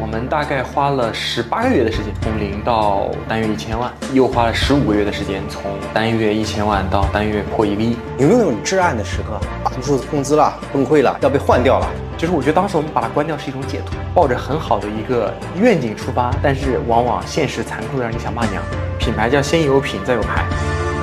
[0.00, 5.62] 我们大概花了十八个月的时间，从零到单月一千万，又花了十五个月的时间，从
[5.94, 7.96] 单月一千万到单月破一个亿。
[8.18, 11.88] 有没有那种至暗的时刻，把不出工资了，崩溃了，要被换掉了？
[12.16, 18.62] 就是我觉得当时我们把它关掉是一种解脱，抱着很好的一个愿景出发，但是往往现实残酷的让你想骂娘。
[18.98, 20.44] 品牌叫先有品再有牌，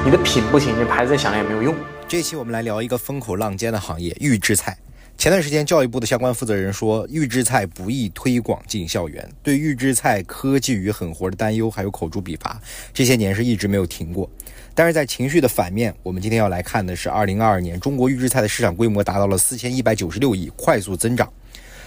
[0.04, 1.74] 你的品不行，这牌子再响亮也没有用。
[2.08, 4.78] 这期我们来聊一个风口浪尖的行业——预制菜。
[5.18, 12.60] 前段时间，教育部的相关负责人说，预制菜不易推广进校园，对预制菜科技与狠活的担忧还有口诛笔伐，
[12.94, 14.30] 这些年是一直没有停过。
[14.76, 21.32] 但是在情绪的反面，我们今天要来看的是，二零二二年中国预制菜的市场规模达到了四千一百九十六亿，快速增长。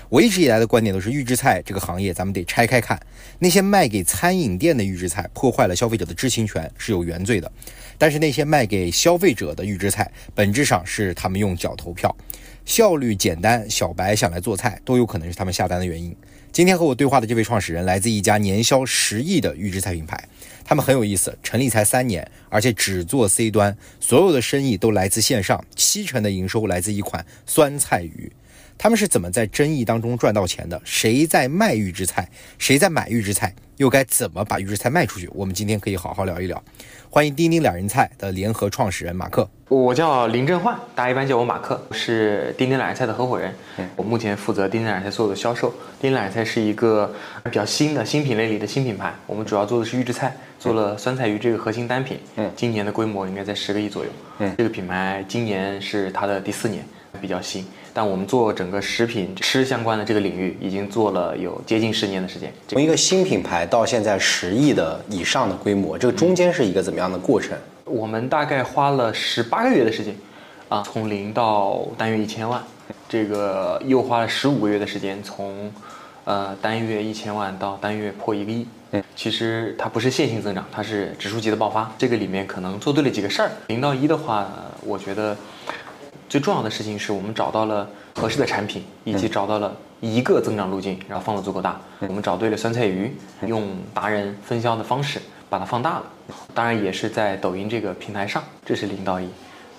[0.08, 2.98] 我一直以来的观点都是，预制菜这个行业咱们得拆开看。
[3.40, 7.50] 那些卖给餐饮店的预制菜，破坏了消费者的知情权，是有原罪的；
[7.98, 12.14] 但是那些卖给消费者的预制菜，本质上是他们用脚投票。
[12.66, 16.14] 效率简单，小白想来做菜，都有可能是他们下单的原因。
[16.50, 20.28] 今天和我对话的这位创始人，来自一家年销十亿的预制菜品牌，
[20.64, 28.32] 他们很有意思，成立才三年，而且只做 C 端，所有的生意都来自线上，七成的营收来自一款酸菜鱼。
[28.79, 30.80] 他们是怎么在争议当中赚到钱的？
[30.85, 32.29] 谁在卖预制菜？
[32.59, 33.55] 谁在买预制菜？
[33.79, 35.29] 又该怎么把预制菜卖出去？
[35.35, 36.63] 我们今天可以好好聊一聊。
[37.10, 43.54] 欢迎丁丁两人菜的联合创始人马克，我叫林振焕，大家一般叫我马克，是丁丁两人菜的合伙人。
[43.97, 45.71] 我目前负责丁丁两人菜所有的销售。
[46.01, 52.19] 丁丁两人菜是一个比较新的新品类里的新品牌，我们主要做的是预制菜，做了酸菜鱼这个核心单品。
[52.37, 54.10] 嗯，今年的规模应该在十个亿左右。
[54.38, 56.85] 嗯，这个品牌今年是它的第四年，
[57.21, 57.66] 比较新。
[57.96, 62.52] 但我们做整个食品吃相关的这个领域，已经做了有接近十年的时间。
[62.68, 67.56] 从一个新品牌到现在十亿的以上的规模，这个中间是一个怎么样的过程？
[67.86, 70.14] 我们大概花了十八个月的时间，
[70.69, 72.62] 啊，从零到单月一千万，
[73.08, 75.72] 这个又花了十五个月的时间，从
[76.24, 78.66] 呃单月一千万到单月破一个亿。
[78.91, 81.91] 嗯，其实它不是线性增长，它是指数级的爆发。
[81.97, 83.50] 这个里面可能做对了几个事儿。
[83.69, 84.47] 零到一的话，
[84.82, 85.34] 我觉得。
[86.28, 91.81] 最重要的事情是我们找到了合适的产品，以及找到了一个增长路径，然后放的足够大。
[92.00, 93.16] 我们找对了酸菜鱼，
[93.47, 96.04] 用达人分销的方式把它放大了。
[96.53, 99.28] 当然也是在抖音这个平台上，这是零到一，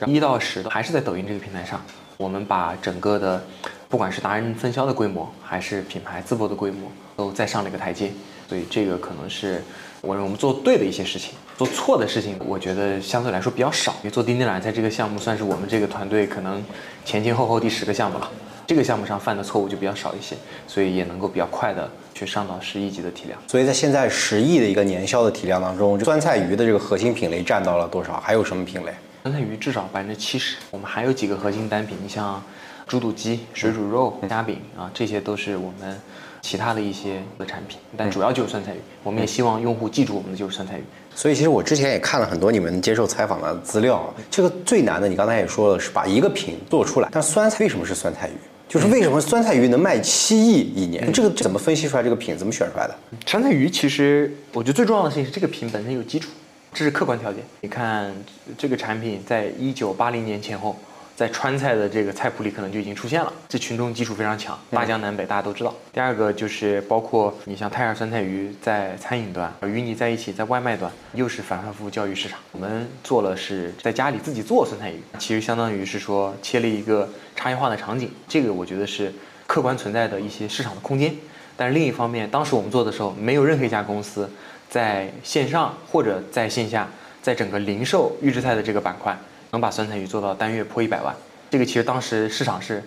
[0.06, 1.82] 一到十还是在抖音这个平台上。
[2.18, 3.44] 我们把整个的，
[3.88, 8.12] 不管是达人分销的规模，还是品牌自播的规模，都再上了一个台阶。
[8.48, 9.64] 所以这个可能是。
[10.00, 13.92] 我认为我们做对的一些事情，做错的事情，我觉得相对来说比较少。
[13.94, 16.64] 因为做钉钉染菜这个项目，算是我们这个团队可能
[17.04, 18.30] 前前后后第十个项目了。
[18.68, 20.36] 这个项目上犯的错误就比较少一些，
[20.68, 23.40] 所以也能够比较快的去上到十亿级的体量。
[23.48, 28.20] 所以在现在十亿的一个年销的体量当中，酸菜鱼的这个核心品类占到了多少？
[28.20, 28.94] 还有什么品类？
[29.24, 30.58] 酸菜鱼至少百分之七十。
[30.70, 32.44] 我们还有几个核心单品，你像
[32.86, 36.00] 猪肚鸡、水煮肉、虾饼啊，这些都是我们。
[36.48, 38.78] 其他的一些的产品，但主要就是酸菜鱼。
[39.04, 40.84] 我们也希望用户记住我们的就是酸菜鱼。
[41.14, 47.10] 所以其实我之前也看了很多你们接受采访的资料，这个最难的，你刚才也说了，是把一个品做出来。
[47.12, 48.38] 但酸菜为什么是酸菜鱼？
[48.70, 51.12] 就是为什么酸菜鱼能卖七亿一年？
[51.12, 52.02] 这个怎么分析出来？
[52.02, 52.96] 这个品怎么选出来的？
[53.26, 56.30] 酸菜鱼其实我觉得最重要的事情是这个品本身有基础，
[56.74, 57.44] 这是客观条件。
[57.60, 58.14] 你看
[58.58, 60.74] 这个产品在一九八零年前后。
[61.18, 63.34] 在川菜的这个菜谱里，可能就已经出现了。
[63.50, 65.74] 这群众基础非常强，大江南北大家都知道。
[65.92, 72.38] 第二个就是包括你像泰尔酸菜鱼，在餐饮端与你在一起，在外卖端又是反反复复教育市场。
[72.52, 78.12] 我们做了是在家里自己做酸菜鱼，其实相当于是说切了一个差异化的场景。
[78.28, 79.12] 这个我觉得是
[79.48, 81.12] 客观存在的一些市场的空间。
[81.56, 84.30] 但是另一方面，当时我们做的时候，没有任何一家公司
[84.70, 86.88] 在线上或者在线下，
[87.24, 89.18] 在整个零售预制菜的这个板块。
[89.52, 91.16] 能把酸菜鱼做到单月破一百万，
[91.50, 92.84] 这个其实当时市场是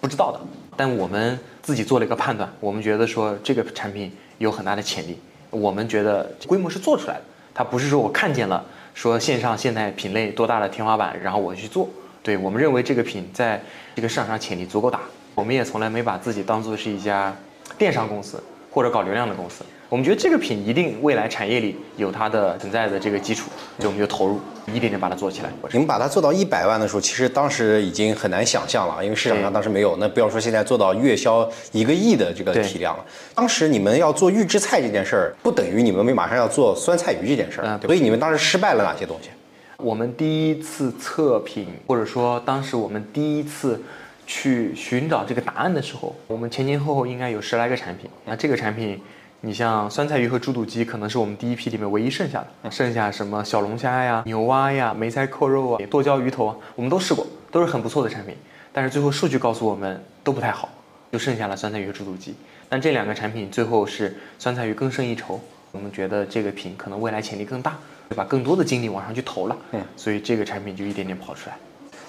[0.00, 0.40] 不知道的，
[0.76, 5.18] 但我们自己做了一个判断，我们觉得说这个产品有很大的潜力，
[5.50, 7.22] 我们觉得规模是做出来的，
[7.54, 8.64] 它不是说我看见了
[8.94, 11.88] 说线上现在品类多大的天花板，然后我去做，
[12.22, 13.60] 对我们认为这个品在
[13.94, 15.00] 这个市场上潜力足够大，
[15.34, 17.34] 我们也从来没把自己当做是一家
[17.78, 19.64] 电商公司或者搞流量的公司。
[19.96, 23.48] 我们觉得这个品一定未来产业里有它的存在的这个基础，
[23.78, 25.50] 所以我们就投入一点点把它做起来。
[25.72, 29.96] 你们把它做到一百万的时候，其实当时已经很难想象了，因为市场上当时没有。
[29.96, 33.04] 那不要说现在做到月销一个亿的这个体量了。
[33.34, 37.80] 当时你们要做预制菜这件事儿，不等于你们没马上要做酸菜鱼这件事儿。
[37.86, 39.30] 所以你们当时失败了哪些东西？
[39.78, 43.82] 我们第一次测评，或者说当时我们第一次
[44.26, 48.10] 去寻找这个答案的时候，我们前前后后应该有十来个产品。
[48.26, 49.00] 那这个产品。
[49.46, 52.68] 你像酸菜鱼和猪肚鸡，可能是我们第一批里面唯一剩下的。
[52.68, 58.34] 剩下什么小龙虾呀、牛蛙呀、梅菜扣肉啊、剁椒鱼头啊，我们都试过，都是很不错的产品。
[58.72, 60.68] 但是最后数据告诉我们都不太好，
[61.12, 62.34] 就剩下了酸菜鱼和猪肚鸡。
[62.68, 65.40] 但这两个产品最后是酸菜鱼更胜一筹，
[65.70, 67.78] 我们觉得这个品可能未来潜力更大，
[68.10, 69.56] 就把更多的精力往上去投了。
[69.70, 71.56] 嗯，所以这个产品就一点点跑出来。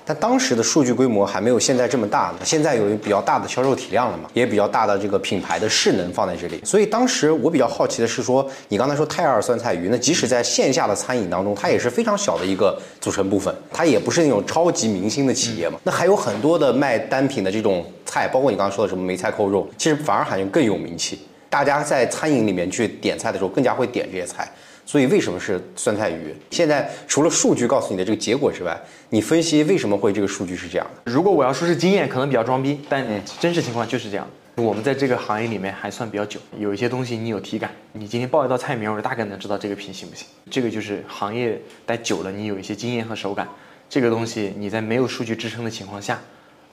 [0.08, 6.62] 但当时的数据规模还没有现在这么大呢，现在有比较大的销售体量了嘛，也比较大的这个品牌的势能放在这里。
[6.64, 15.78] 所以当时我比较好奇的是说，你刚才说泰尔酸菜鱼，那即使在线下的餐饮当中，它也是非常小的一个组成部分，它也不是那种超级明星的企业嘛。
[15.84, 21.20] 那还有很多的卖单品的这种菜，包括你刚刚说的什么梅菜扣肉，其实反而好像更有名气，
[21.50, 24.50] 大家在餐饮里面去点菜的时候更加会点这些菜。
[24.88, 26.34] 所以为什么是酸菜鱼？
[26.50, 28.80] 现在除了数据告诉你的这个结果之外，
[29.10, 31.12] 你分析为什么会这个数据是这样的？
[31.12, 33.06] 如果我要说是经验，可能比较装逼，但
[33.38, 34.26] 真实情况就是这样。
[34.56, 40.26] 我们在这个行业里面还算比较久，有一些东西你有体感，你今天报一道菜名，我大概能知道这个品行不行。
[40.50, 43.46] 这个就是行业待久了，你有一些经验和手感。
[43.90, 46.18] 这个东西你在没有数据支撑的情况下，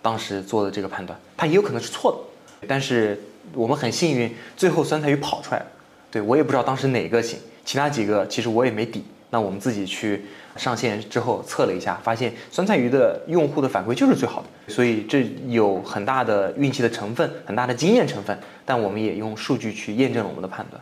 [0.01, 2.67] 当时做的这个判断，它也有可能是错的。
[2.69, 3.21] 但是
[3.53, 5.67] 我们很幸运，最后酸菜鱼跑出来了。
[6.13, 7.41] 对我也不知道当时哪个行。
[7.65, 10.25] 其他几个其实我也没底，那我们自己去
[10.57, 20.81] 上线之后测了一下，发现酸菜鱼的用户的反馈就是最好的，所以这有很大的运气的成分，很大的经验成分，但我们也用数据去验证了我们的判断。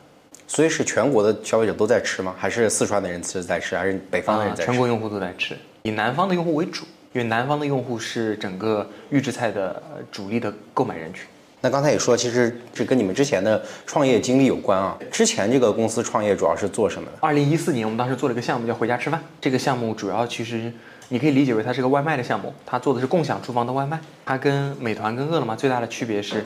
[0.49, 2.35] 所以是全国的消费者都在吃吗？
[2.37, 4.71] 还是四川的人吃在吃，还是北方的人在吃？
[4.71, 6.85] 全国用户都在吃，以南方的用户为主，
[7.15, 11.25] 因为南方的用户是整个预制菜的主力的购买人群。
[11.65, 14.99] 那刚才也说，其实这跟你们之前的创业经历有关啊。
[15.13, 17.19] 之前这个公司创业主要是做什么的？
[17.21, 19.23] 二零一四年，我们当时做了一个项目叫“回家吃饭”。
[19.41, 20.73] 这个项目主要其实
[21.09, 24.01] 你可以理解为它是个外卖的项目，它做的是共享厨房的外卖。
[24.27, 26.45] 它跟美团、跟饿了么最大的区别是，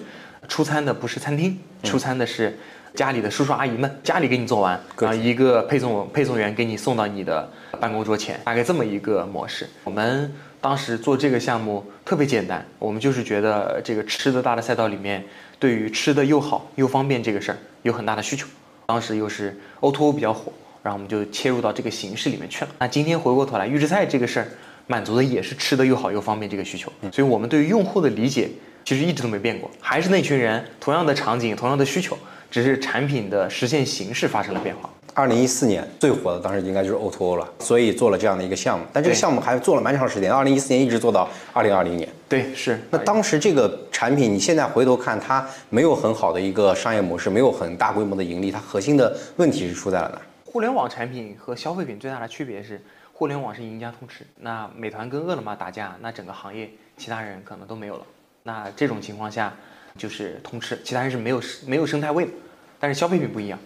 [0.49, 2.55] 出餐的不是餐厅，出餐的是
[2.95, 9.67] 家里的叔叔阿姨们，家里给你做完，然后一个配送配送员给你送到你的办公桌前，大概这么一个模式。
[9.83, 10.31] 我们。
[10.67, 15.25] 当时做这个项目特别简单，我们就是觉得这个吃的大的赛道里面，
[15.61, 18.49] 对于吃的又好又方便这个事儿有很大的需求。
[18.87, 20.53] 当时又是 O2O 比较火，
[20.83, 22.71] 然后我们就切入到这个形式里面去了。
[22.81, 24.49] 那今天回过头来，预制菜这个事儿
[24.89, 26.91] 满足的也是吃的又好又方便这个需求。
[27.13, 28.51] 所以我们对于用户的理解
[28.85, 32.19] 其实一直都没变过，还是那群人，同样的场景，同样的需求，
[32.51, 34.91] 只是产品的实现形式发生了变化。
[35.17, 38.85] 二零一四年最火的当时应该就是 O2O 了，所以做了这样的一个项目。
[38.93, 42.07] 但这个项目还做了蛮长时间，二零一四年一直做到二零二零年。
[42.29, 42.79] 对，是。
[42.91, 50.21] 那当时这个产品，你现在回头看，它没有很好的一个商业模式，没有很大规模的盈利，它核心的问题是出在了哪？
[50.45, 52.79] 互联网产品和消费品最大的区别是，
[53.15, 54.23] 互联网是赢家通吃。
[54.41, 58.03] 那美团跟饿了么打架，那整个行业其他人可能都没有了。
[58.43, 59.55] 那这种情况下，
[59.97, 62.31] 就是通吃，其他人是没有没有生态位的。
[62.79, 63.59] 但是消费品不一样。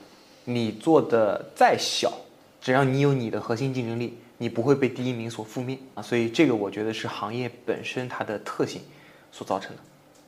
[0.54, 2.12] 你做的再小，
[2.60, 6.02] 只要你有你的核心竞争力，你不会被第一名所覆灭啊！
[6.02, 8.82] 所以这个我觉得是行业本身它的特性
[9.30, 9.82] 所造成的。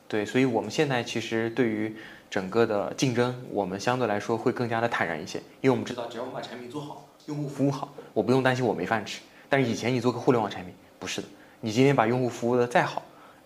[0.07, 1.95] 对，所以我们现在其实对于
[2.29, 9.21] 整个的竞争，我们相对来说会更加的坦然一些，因为我们知道，只要我们把产品做好，用户服务好，我不用担心我没饭吃。
[9.49, 11.27] 但是以前你做个互联网产品，不是的，
[11.61, 13.01] 你今天把用户服务的再好，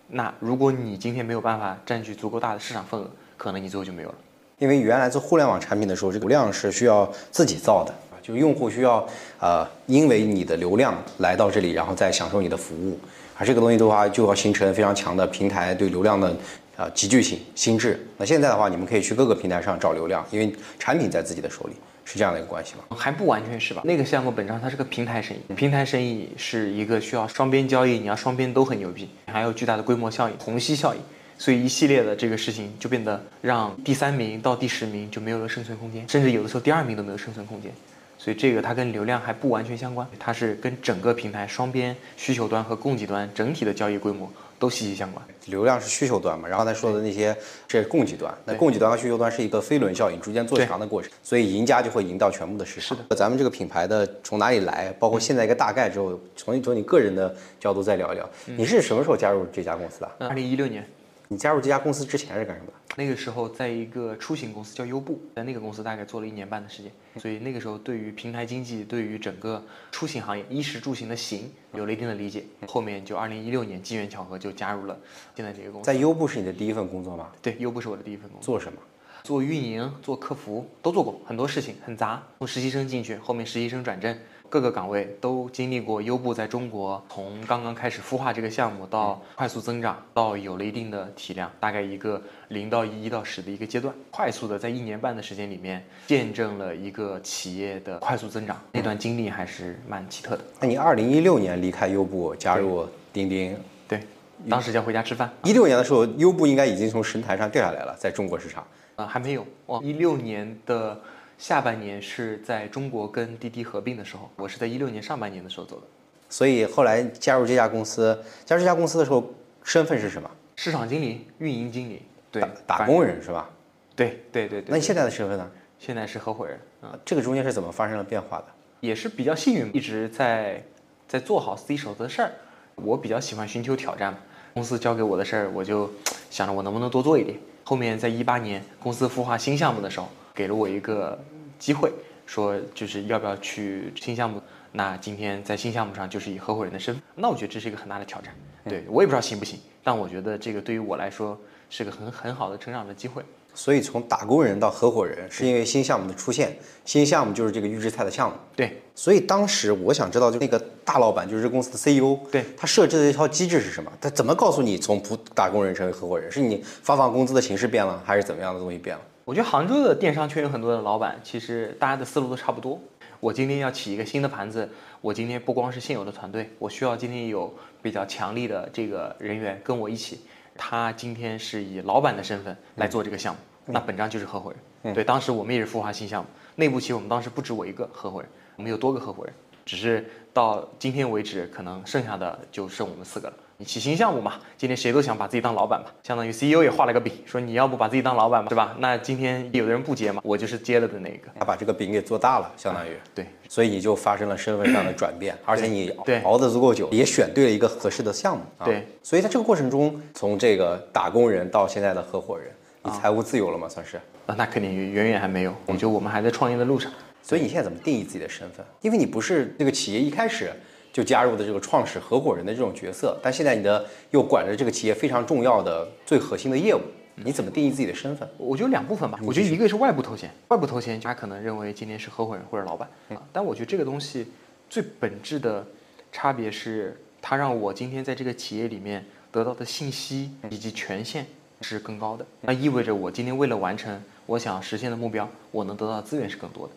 [0.08, 4.14] 那如果你今天没有办法占据足够大的市场份额，可能你最后就没有了。
[4.58, 9.06] 因为原来做互联网产品的时候，这个流量是需要自己造的，就用户需要
[9.38, 12.98] 呃，因为你的流量来到这里，然后再享受你的服务，
[13.36, 16.36] 而这个东西的话，就要形成非常强的平台对流量的
[16.76, 18.04] 呃集聚性、心智。
[18.16, 21.74] 那现在的话，你们可以去各个平台上找流量，因为产品在自己的手里，
[22.04, 22.96] 是这样的一个关系吗？
[22.96, 23.82] 还不完全是吧？
[23.84, 31.00] 那个项目本质上它是个平台生意，平台生意是一个需要双边交易，你要双边都很牛逼，还有巨大的规模效应、虹吸效应。
[31.38, 37.72] 所以一系列的这个事情就变得让第三名到第十名就没有了生存空间，甚至有的时候第二名都没有生存空间。
[38.20, 44.28] 所以这个它跟流量还不完全相关，它是跟整个平台双边需求端和供给端整体的交易规模
[44.58, 45.24] 都息息相关。
[45.46, 47.34] 流量是需求端嘛，然后他说的那些
[47.68, 51.08] 这是供给端，那供给端和需求端是一个飞轮效应，逐渐做强的过程。
[51.22, 52.98] 所以赢家就会赢到全部的市场。
[52.98, 60.10] 是的，咱们这个品牌的从哪里来，包括现在一个大概之后，从从你个人的角度再聊一聊，你是什么时候加入这家公司的？
[60.18, 60.84] 二零一六年。
[61.30, 62.72] 你加入这家公司之前是干什么的？
[62.96, 72.44] 那个时候在一个出行公司叫优步，在那个公司大概做了一年半的时间，所以那个时候对于平台经济，对于整个出行行业衣食住行的行有了一定的理解。
[72.66, 74.98] 后面就二零一六年机缘巧合就加入了
[75.36, 75.86] 现在这个公司。
[75.86, 77.30] 在优步是你的第一份工作吗？
[77.42, 78.44] 对，优步是我的第一份工作。
[78.44, 78.80] 做什么？
[79.22, 82.22] 做运营，做客服，都做过很多事情，很杂。
[82.38, 84.16] 从实习生进去，后面实习生转正。
[84.48, 100.42] 各个岗位都经历过优步在中国从刚刚开始孵化这个项目到快速增长，到有了一定的体量，大概一个零到一、一到十的一个阶段，快速的在一年半的时间里面见证了一个企业的快速增长，那段经历还是蛮奇特的。
[100.60, 104.00] 那你二零一六年离开优步加入钉钉，对，
[104.48, 105.30] 当时叫回家吃饭。
[105.44, 108.66] 一六年的时候，优步应该已经从神坛上掉下来了，在中国市场。
[108.96, 109.80] 啊，还没有哦。
[109.80, 111.00] 一六年的
[111.38, 115.86] 下半年是在中国跟滴滴合并的时候，我是在一六年上半年的时候走的。
[116.28, 120.28] 所以后来加入这家公司，加入这家公司的时候，身份是什么？
[120.56, 122.02] 市场经理、运营经理，
[122.32, 123.48] 对，打工人是吧？
[123.94, 124.64] 对对对对。
[124.68, 125.48] 那你现在的身份呢？
[125.78, 126.98] 现在是合伙人啊。
[127.04, 128.44] 这个中间是怎么发生了变化的？
[128.80, 130.60] 也是比较幸运，一直在
[131.06, 132.32] 在做好自己手头的事儿。
[132.74, 134.18] 我比较喜欢寻求挑战嘛，
[134.54, 135.88] 公司交给我的事儿，我就
[136.30, 137.38] 想着我能不能多做一点。
[137.64, 141.18] 后面在一八年公司孵化新项目的时候，给了我一个
[141.58, 141.90] 机会，
[142.24, 144.40] 说就是要不要去新项目。
[144.70, 148.32] 那今天在新项目上就是以合伙人的身份，那我觉得这是一个很大的挑战。
[148.68, 151.36] 对我也不知道行不行，但我觉得这个对于我来说
[151.68, 153.20] 是个很很好的成长的机会。
[153.52, 158.36] 所以从打工人到合伙人，是因为新项目的出现，新项目就是这个预制菜的项目。
[158.54, 163.90] 对，所以当时我想知道，就那个大老板，就是这公司的 CEO，对他设置的一套机制是什么？
[164.00, 166.30] 他怎么告诉你从不打工人成为合伙人？
[166.30, 169.02] 是你发放工资的形式变了，还是怎么样的东西变了？
[169.28, 172.80] 我觉得杭州的电商圈有很多的老板，其实大家的思路都差不多。
[173.20, 174.66] 我今天要起一个新的盘子，
[175.02, 180.20] 我今天不光是现有的团队，我需要今天有比较强力的这个人员跟我一起。
[180.56, 183.40] 他今天是以老板的身份来做这个项目。
[183.66, 184.50] 那本章就是合伙
[184.82, 189.34] 人，对，当时我们也是孵化新项目，内部其实我们当时不止我一个合伙人，我们有多个合伙人，
[189.66, 193.34] 只是到今天为止，可能剩下的就剩我们四个了。
[193.60, 198.76] 你起新项目嘛，今天谁都想把自己当老板嘛，相当于 CEO 也画了个饼，说你要不把自己当老板嘛，是吧？
[198.78, 212.52] 那今天有的人不接嘛，我就是接了的那个，他把这个饼给做大了，相当于对，所以你就发生了身份上的转变，而且你对熬得足够久，也选对了一个合适的项目，啊对，所以在这个过程中，从这个打工人到现在的合伙人。
[212.84, 213.68] 你财务自由了吗？
[213.68, 213.96] 算是
[214.26, 215.52] 啊，那肯定远远还没有。
[215.66, 216.92] 我觉得我们还在创业的路上。
[217.20, 218.64] 所以你现在怎么定义自己的身份？
[218.82, 220.52] 因为你不是那个企业一开始
[220.98, 226.80] 就加入的这个创始合伙人的这种角色，但现在你的又管着这个企业非常重要的最核心的业务，
[227.14, 228.28] 你怎么定义自己的身份？
[228.36, 229.16] 我觉得两部分吧。
[229.22, 234.26] 我觉得一个是外部头衔，外部头衔他可能认为今天是合伙人或者老板啊，但我觉得这个东西
[234.68, 235.64] 最本质的
[236.10, 241.24] 差别是，它让我今天在这个企业里面得到的信息以及权限。
[241.60, 246.72] 是更高的，那意味着我今天为了完成我想实现的目标，我能得到的资源是更多的。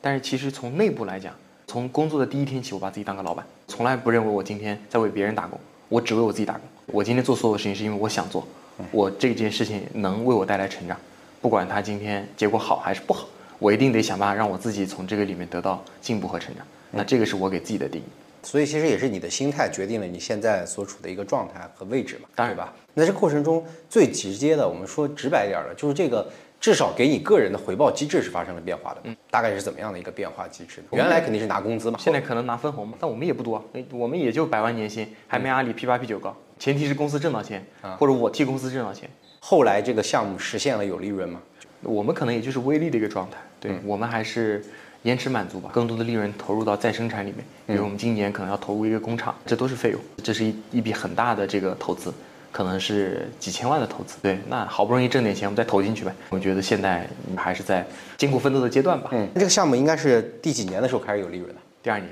[0.00, 1.34] 但是其实从内部来讲，
[1.72, 6.60] 从工作的第一天起，我把自己当个老板，从来不认为我今天在为别人打工，我只为我自己打工。
[6.88, 8.46] 我今天做所有的事情是因为我想做，
[8.90, 10.94] 我这件事情能为我带来成长，
[11.40, 13.26] 不管它今天结果好还是不好，
[13.58, 16.66] 我一定得想办法让我自己从这个里面得到进步和成长。
[16.90, 18.04] 那这个是我给自己的定义。
[18.42, 22.74] 所以其实也是你的心态决定了你现在所处的一个状态和位置嘛，当然吧。
[22.92, 26.30] 那这过程中最直接的，我们说直白一点的，就是这个
[26.62, 29.00] 至少给你个人的回报机制是发生了变化的。
[29.02, 30.86] 嗯，大概是怎么样的一个变化机制呢？
[30.92, 36.36] 原来肯定是拿工资嘛，现在可能拿分红嘛，但我们也不多，我们也就百万年薪，还没阿里 P 八 P 九高。
[36.60, 37.66] 前提是公司挣到钱，
[37.98, 39.10] 或者我替公司挣到钱。
[39.40, 41.42] 后来这个项目实现了有利润吗？
[41.82, 43.38] 我们可能也就是微利的一个状态。
[43.58, 44.64] 对我们还是。
[45.02, 47.44] 延迟满足吧，更多的利润投入到再生产里面。
[47.66, 52.14] 比如我们今年可能要投入一个工厂，这都是费用，这是一一笔很大的这个投资，
[52.52, 54.18] 可能是几千万的投资。
[54.22, 56.14] 对，那好不容易挣点钱，我们再投进去呗。
[56.28, 57.84] 我觉得现在还是在
[58.16, 59.10] 艰苦奋斗的阶段吧。
[59.12, 61.56] 嗯，这个项目应该是第几年的时候开始有利润的？
[61.82, 62.08] 第二年。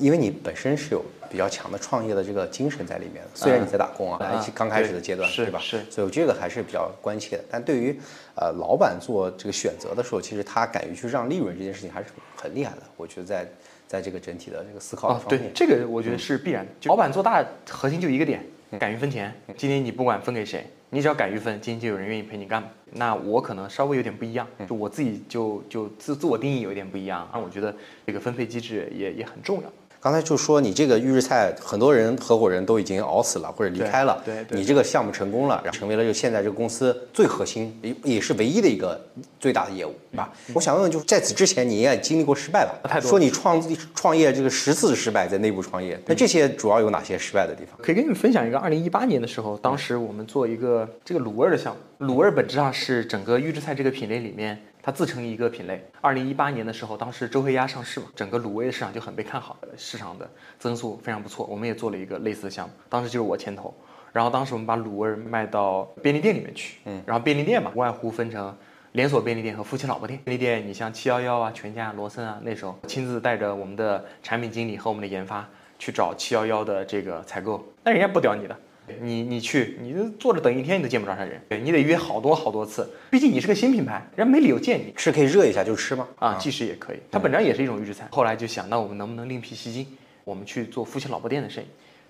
[0.00, 5.58] 因为你本身是有比较强的创业的这个精神在里面的，虽然你在打工啊，刚开始的阶段，对吧？
[5.60, 7.44] 是，所以这个还是比较关切的。
[7.50, 7.96] 但对于
[8.34, 12.82] 呃老板做这个选择的时候，其实他敢于去让利润这件事情还是很厉害的。
[12.96, 13.46] 我觉得在
[13.86, 16.72] 在这个整体的这个思考方面，对这个我觉得是必然的。
[16.84, 18.42] 老板做大核心就一个点，
[18.78, 19.32] 敢于分钱。
[19.56, 22.68] 今天你不管分给谁，你只要敢于分，今天就有人愿意陪你干嘛。
[22.92, 27.28] 那我可能稍微有点不一样，就我自己就就自自我定义有一点不一样。
[27.32, 27.74] 那我觉得
[28.06, 29.72] 这个分配机制也也很重要。
[30.04, 34.22] 刚才就说你这个预制菜，很多人合伙人都已经熬死了或者离开了。
[34.22, 39.00] 对，你这个项目成功了，然后成为了就现在这个公司最核心也也是唯一的一个
[39.40, 40.30] 最大的业务，对吧？
[40.52, 42.86] 我想问问，就是在此之前你也经历过失败吧？
[42.86, 43.08] 太多。
[43.08, 43.58] 说你创
[43.94, 47.74] 创业这个十次失败，在内部创业，那这些主要有哪些失败的地方？
[47.80, 54.60] 可以跟你们分享一个，二零一八年的时候，当时我们做一个这个卤味的项目，卤味本质上是整个预制菜这个品类里面。
[54.84, 55.82] 它自成一个品类。
[56.02, 61.46] 二零一八年的时候，当时周黑鸭上市嘛，整个卤味的市场就很被看好，市场的增速非常不错。
[61.46, 63.74] 我们也做了一个类似的项目，当时就是我牵头。
[64.12, 68.54] 然后当时我们把卤味卖到便利店里面去，嗯，然后便利店嘛，无外乎分成
[68.92, 70.20] 连锁便利店和夫妻老婆店。
[70.22, 75.48] 便利店，你像七幺幺啊、全家、罗森啊，那时候亲自带着我们的产品经理和我们的研发
[75.78, 78.54] 去找七幺幺的这个采购，那人家不屌你的。
[79.00, 81.40] 你你去，你就坐着等一天，你都见不着啥人。
[81.48, 84.92] 对你得约好多好多次，毕竟你是个新品牌，人家没理由见你。
[84.96, 86.06] 吃可以热一下就吃吗？
[86.18, 86.98] 啊，即食也可以。
[87.10, 88.06] 它本来也是一种预制菜。
[88.10, 89.86] 后来就想，那我们能不能另辟蹊径，
[90.24, 91.66] 我们去做夫妻老婆店的生意？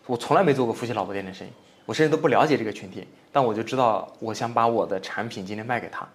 [0.07, 1.50] 我从来没做过夫妻老婆店的生意，
[1.87, 6.07] 我甚至都不了解这个群体，但我就知道我想把我的产品今天卖给他。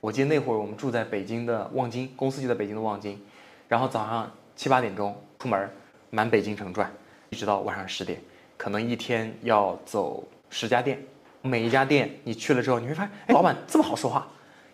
[0.00, 3.20] 我记得那会儿我们住在北京的望京，公司就在北京的望京，
[3.68, 5.68] 然后早上七八点钟出门，
[6.10, 6.90] 满北京城转，
[7.30, 8.20] 一直到晚上十点，
[8.64, 10.98] 可能一天要走十家店，
[11.42, 14.26] 每一家店你去了之后，你会发现，哎，老板这么好说话，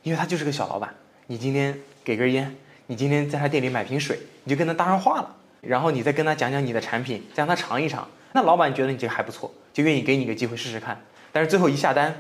[0.04, 0.94] 因为他就是个小老板。
[1.26, 2.54] 你今天给根烟，
[2.86, 10.96] 你今天在他店里买瓶水，你就跟他搭上话了，然后你再跟他讲讲你的产品，再让他尝一尝，那老板觉得你这个还不错，就愿意给你个机会试试看。
[11.32, 12.14] 但是最后一下单，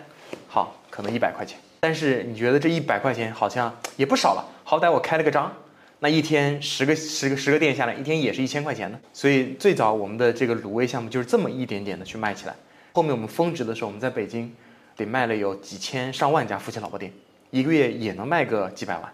[0.48, 1.56] 好，可能一百块钱。
[1.78, 5.52] 但是你觉得这一百块钱好像也不少了，好歹我开了个张，
[6.02, 8.98] 那一天十个十个十个店下来，一天也是一千块钱呢。
[9.12, 12.56] 所以最早我们的这个卤味项目就是这么一点点的去卖起来。
[12.92, 14.50] 后面我们峰值的时候，我们在北京
[14.96, 17.12] 得卖了有几千上万家夫妻老婆店，
[17.50, 19.12] 一个月也能卖个几百万。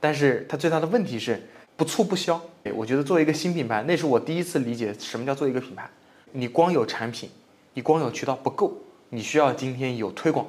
[0.00, 1.40] 但是它最大的问题是
[1.76, 2.40] 不促不销。
[2.74, 5.88] 我觉得作为一个新品牌，那是我第一次理解什么叫做一个品牌。
[6.32, 7.30] 你光有产品，
[7.74, 8.76] 你光有渠道不够，
[9.10, 10.44] 你需要今天有推广。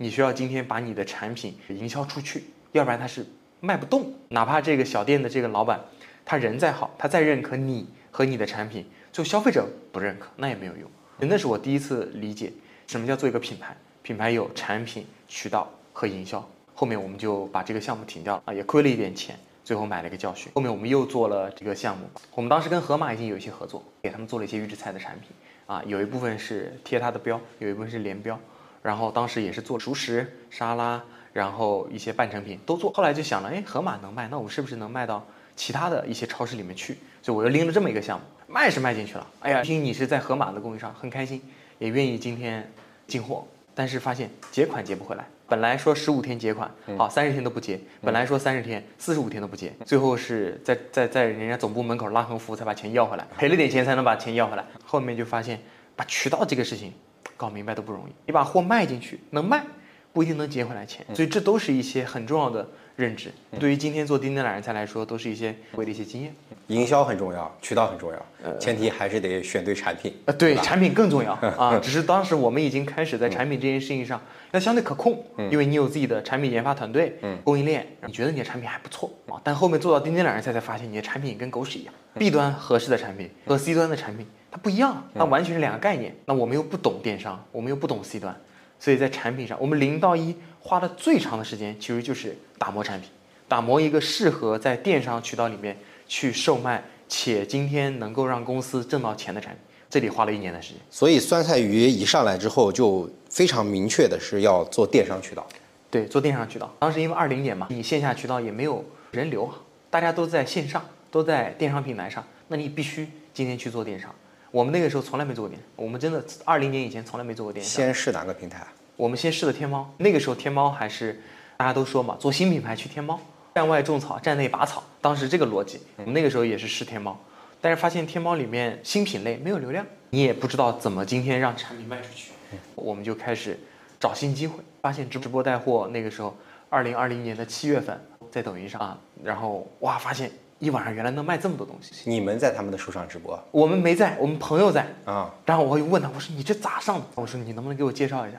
[0.00, 3.24] 你需要今天把你的产品营销出去，要不然它是
[3.60, 4.12] 卖不动。
[4.28, 5.80] 哪怕这个小店的这个老板，
[6.24, 10.90] 他人再好，他再认可你和你的产品，就消费者不认可，那也没有用。
[11.18, 12.52] 那是我第一次理解
[12.86, 13.76] 什么叫做一个品牌。
[14.02, 16.42] 品牌有产品、渠道和营销。
[16.74, 20.50] 后面我们就把这个项目停掉了啊，也亏了一点钱，最后买了一个教训。
[20.54, 25.30] 后面我们又做了这个项目，我们当时跟盒马已经有一些合作，给他们做了一些预制菜的产品
[25.66, 28.38] 啊，有一部分是贴它的标，有一部分是连标。
[28.80, 32.92] 然后当时也是做熟食沙拉，然后一些半成品都做。
[32.92, 36.96] 后来就想了，哎，盒马能卖，那我们是不是能卖到其他的一些超市里面去？
[37.22, 39.26] 所以我又拎了这么一个项目，卖是卖进去了。
[39.40, 41.42] 哎呀，听你是在盒马的供应商，很开心，
[41.78, 42.70] 也愿意今天
[43.06, 43.46] 进货。
[43.74, 47.78] 但是发现结款结不回来，本来说十五天结款，好三十天都不结。
[48.00, 54.64] 本来说三十天、四十五天都不结，最后是在在在人家总部门口拉横幅才把钱要回来，赔了点钱才能把钱要回来。
[54.84, 55.60] 后面就发现
[55.94, 56.92] 把渠道这个事情。
[57.36, 59.64] 搞明白都不容易，你把货卖进去能卖，
[60.12, 63.30] 不一定能结回来钱，所以这都是一些很重要的认知。
[63.58, 66.34] 对于今天做钉钉懒人菜来说，都是一些贵的一些经验。
[66.66, 70.14] 营销很重要，渠道很重要，前提还是得选对产品。
[70.26, 71.78] 呃，对，产品更重要 啊。
[71.78, 79.40] 只是当时我们已经开始在产品这件事情上要相对可控，因为你有自己的产品研发团队、供应链，你觉得你的产品还不错啊。
[79.44, 81.94] 但后面做到钉钉懒人菜才发现，你的产品跟狗屎一样。
[82.14, 84.26] B 端合适的产品和 C 端的产品。
[84.50, 86.14] 它不一样，它完全是两个概念。
[86.24, 88.34] 那我们又不懂电商，我们又不懂 C 端，
[88.80, 93.10] 所以在产品上，我们零到一花的最长的时间，其实就是打磨产品，
[93.48, 99.62] 打磨一个适合在电商渠道里面去售卖，且今天能够让公司挣到钱的产品。
[99.90, 100.78] 这里花了一年的时间。
[100.90, 105.46] 所以酸菜鱼一上来之后，就非常明确的是要做电商渠道。
[105.90, 106.70] 对，做电商渠道。
[106.78, 109.50] 当时因为二零年嘛，你线下渠道也没有人流，
[109.88, 114.14] 大家都在线上，都在电商平台上，那你必须今天去做电商。
[114.50, 117.84] 我们那个时候从来没做过电商，我们真的二零年以前从来没做过电商。
[117.84, 118.66] 先试哪个平台？
[118.96, 119.92] 我们先试的天猫。
[119.98, 121.20] 那个时候天猫还是
[121.58, 123.20] 大家都说嘛，做新品牌去天猫，
[123.54, 124.82] 站外种草，站内拔草。
[125.02, 127.18] 当时这个逻辑，我们那个时候也是试天猫，
[127.60, 132.32] 但是发现天猫里面新品类没有流量，你也不知道怎么今天让产品卖出去，
[132.74, 133.58] 我们就开始
[134.00, 134.62] 找新机会。
[134.80, 136.34] 发现直播带货那个时候，
[136.70, 140.30] 二零二零年的七月份在抖音上啊，然后哇发现。
[140.58, 142.10] 一晚上原来能卖这么多东西！
[142.10, 143.38] 你们在他们的书上直播？
[143.50, 145.32] 我们没在，我们朋友在啊。
[145.46, 147.06] 然后我又问他，我说你这咋上的？
[147.14, 148.38] 我说你能不能给我介绍一下？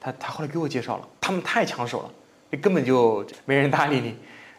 [0.00, 2.10] 他他后来给我介绍了，他们太抢手了，
[2.50, 4.16] 你根本就没人搭理你。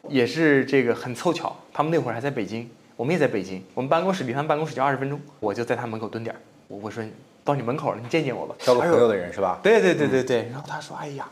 [0.09, 6.39] 也是这个很凑巧，他们那会儿还在北京，我们也在北京，我们办公室离他们办公室就二十分钟，我就在他门口蹲点儿。
[6.67, 7.03] 我我说
[7.43, 8.55] 到你门口了，你见见我吧。
[8.59, 9.59] 交个朋友的人是吧？
[9.63, 10.49] 对对对对对。
[10.51, 11.27] 然后他说，哎呀。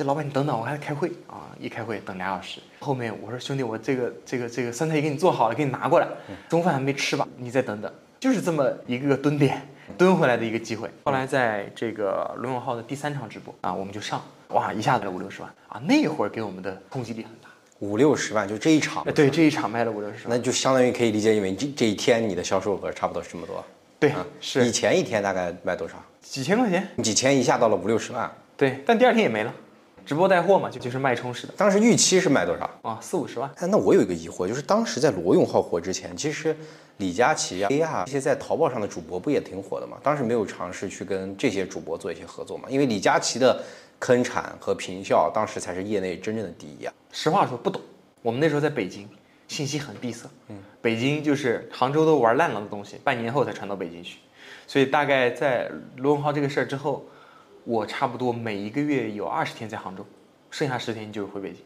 [0.00, 1.52] 这老板，你等等，我还在开会啊！
[1.60, 2.58] 一开会等俩小时。
[2.78, 6.08] 后面我说兄弟，我这个这个这个酸菜鱼给你做好了，给你拿过来。
[6.48, 7.28] 中饭还没吃吧？
[7.36, 7.92] 你再等等。
[8.18, 9.60] 就是这么一个个蹲点
[9.98, 10.88] 蹲回来的一个机会。
[11.04, 15.78] 后来在这个罗永浩的第三场直播啊，我们就上，哇，一下子五六十万啊！
[15.84, 19.04] 那会儿给我们的冲击力很大，五六十万就这一场。
[19.12, 23.62] 对，这一场卖了五六十万，那就相当于可以理解，因为这这一天你的销售额差不多是这么多。
[23.98, 24.64] 对，是。
[24.64, 26.02] 以前一天大概卖多少？
[26.22, 26.88] 几千块钱。
[27.02, 28.32] 几千一下到了五六十万。
[28.56, 29.54] 对，但第二天也没了。
[30.10, 31.54] 直播带货嘛，就就是脉冲式的。
[31.56, 32.98] 当时预期是卖多少啊？
[33.00, 33.48] 四五十万。
[33.58, 36.56] 哎，那我有一个疑惑，就是当时在罗永浩火之前，其实
[36.96, 39.98] 李佳琦啊、A 啊这些在淘宝上的主播不也挺火的吗？
[40.02, 42.64] 当时没有尝试去跟这些主播做一些合作吗？
[42.68, 43.62] 因为李佳琦的
[44.00, 46.92] 坑产和平效，当时才是业内真正的第一啊。
[47.12, 47.80] 实话说，不懂。
[48.20, 49.08] 我们那时候在北京，
[49.46, 50.28] 信息很闭塞。
[50.48, 54.18] 嗯，北京就是杭州都玩烂了的东西，半年后才传到北京去。
[54.66, 57.04] 所以大概在罗永浩这个事儿之后。
[57.70, 60.04] 我差不多每一个月有二十天在杭州，
[60.50, 61.62] 剩下十天就是回北京。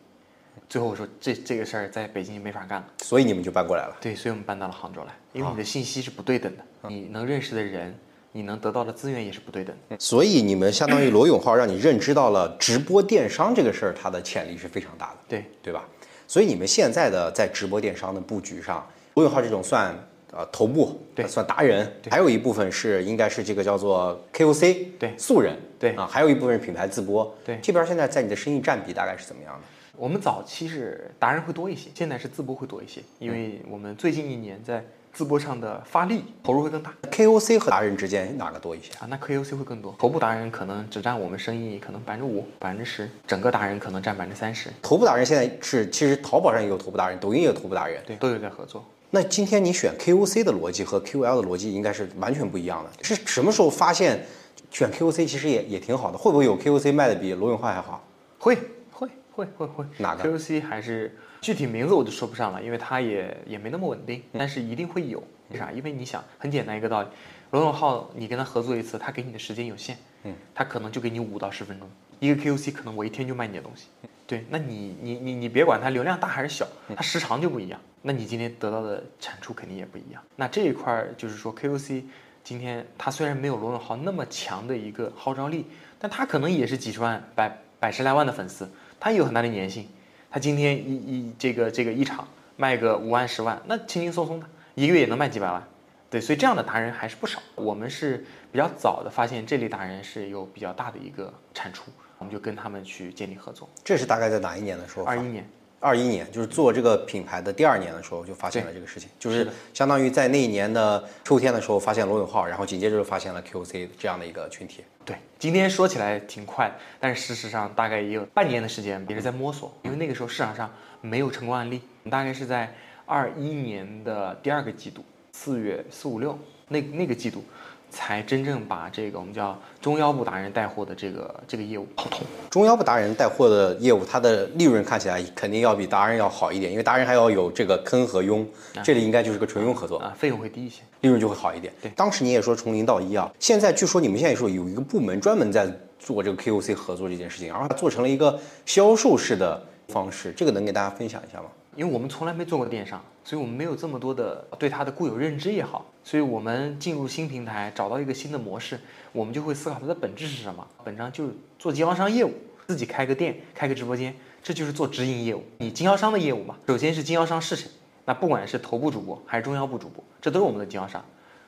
[0.68, 3.96] 最后我说这这个事儿在北京没法干了，所以你们就搬过来了。
[4.02, 7.98] 对，所以我们搬到了杭州来，因为你的信息是不对等的，你能认识的人
[8.32, 9.96] 你能得到的资源也是不对等的。
[9.98, 15.88] 所以你们相当于罗永浩让你认知到了直播电商这个事儿，它的潜力是非常大的，对，对吧？
[16.28, 19.96] 所以你们现在的在直播电商的布局上，罗永浩这种算
[20.36, 29.60] 呃头部，对算达人，还有一部分是应该是这个叫做 KOC，对素人，对啊，还有一部分是品牌自播，对这边现在在你的生意占比大概是怎么样的？
[29.96, 38.92] 我们早期是达人会多一些，现在是自播会多一些，因为我们最近一年在自播上的发力投入会更大 KOC 和达人之间哪个多一些？
[38.98, 39.06] 啊。
[39.08, 44.68] 那 KOC 会更多，头部达人可能只占我们生意可能百分之五、百分之十，整个达人可能占百分之三十。
[44.82, 48.02] 头部达人现在是，其实淘宝上也有头部达人，抖音也有头部达人。
[48.04, 48.84] 对，都有在合作。
[49.14, 53.04] 那今天你选 KOC 的逻辑和 QL 的逻辑应该是完全不一样的。
[53.04, 54.26] 是什么时候发现
[54.72, 56.18] 选 KOC 其实也也挺好的？
[56.18, 58.04] 会不会有 KOC 卖的比罗永浩还好？
[58.40, 58.58] 会
[58.90, 65.22] 会会会会，哪个 KOC 还是具体名字我就说不上了，因为它也也没那么稳定，但是一定会有。
[65.50, 65.70] 为啥？
[65.70, 67.08] 因为你想，很简单一个道理，
[67.52, 71.88] 罗永浩你跟他合作一次，他给你的时间有限，嗯，他可能就给你五到十分钟。
[72.20, 73.86] 一个 KOC 可能我一天就卖你的东西，
[74.26, 80.22] 对，那你你你你别管它流量大还是小，它时长就不一样，那你今天得到的产出肯定也不一样。
[80.36, 82.02] 那这一块儿就是说 KOC
[82.42, 85.66] 今天它虽然没有罗永浩那么强的一个号召力，
[85.98, 89.88] 但它可能也是几十万、百百十来万的粉丝，它也有很大的粘性。
[90.30, 95.62] 他今天一一这个这个一场卖个五万十万，那轻轻松松的一个月也能卖几百万。
[96.10, 97.40] 对，所以这样的达人还是不少。
[97.54, 101.90] 我们是比较早的发现这类达人是有比较大的一个产出，
[102.24, 103.68] 我们就跟他们去建立合作。
[103.84, 105.10] 这是大概在哪一年的时候发？
[105.10, 105.46] 二一年，
[105.78, 114.82] 二一年，就是做这个品牌的第二年的时候就发现了这个事情，就是相当于在那一年的秋天的时候发现罗永浩，然后紧接着就发现了 QC 这样的一个群体。
[115.04, 121.82] 对，今天说起来挺快，但是事实上大概也有半年的时间，也是在摸索，因为那个时候市场上没有成功案例。
[122.10, 127.44] 大概是在二一年的第二个季度，四月四五六那那个季度，
[127.94, 132.20] 才真正把这个我们叫中腰部达人带货的这个这个业务跑通。
[132.50, 138.44] 中腰部达人带货的业务，它的利润看起来肯定要比达人要好一点，因为达人还要有这个坑和佣，
[138.82, 140.82] 这里应该就是个纯佣合作，啊，费用会低一些。
[141.02, 141.72] 利润就会好一点。
[141.80, 151.46] 对当时你也说从零到一啊，现在据说你们现在说有一个部门专门在做这个 KOC 合作这件事情，然后做成了一个销售式的方式，这个能给大家分享一下吗？
[151.76, 158.78] 因为我们从来没做过电商，所以我们没有这么多的对它的固有认知也好，所以我们进入新平台，找到一个新的模式，
[159.12, 160.66] 我们就会思考它的本质是什么。
[160.84, 162.32] 本质就是做经销商业务，
[162.66, 165.42] 自己开个店，开个直播间，这就是做直营业务。
[165.58, 167.68] 你经销商的业务嘛，首先是经销商是谁？
[168.04, 171.04] 那不管是头部主播还是中腰部主播，这都是我们的经销商。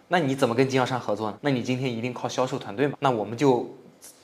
[0.08, 1.38] 那你怎么跟经销商合作呢？
[1.42, 2.96] 那你今天一定靠销售团队嘛？
[3.00, 3.68] 那我们就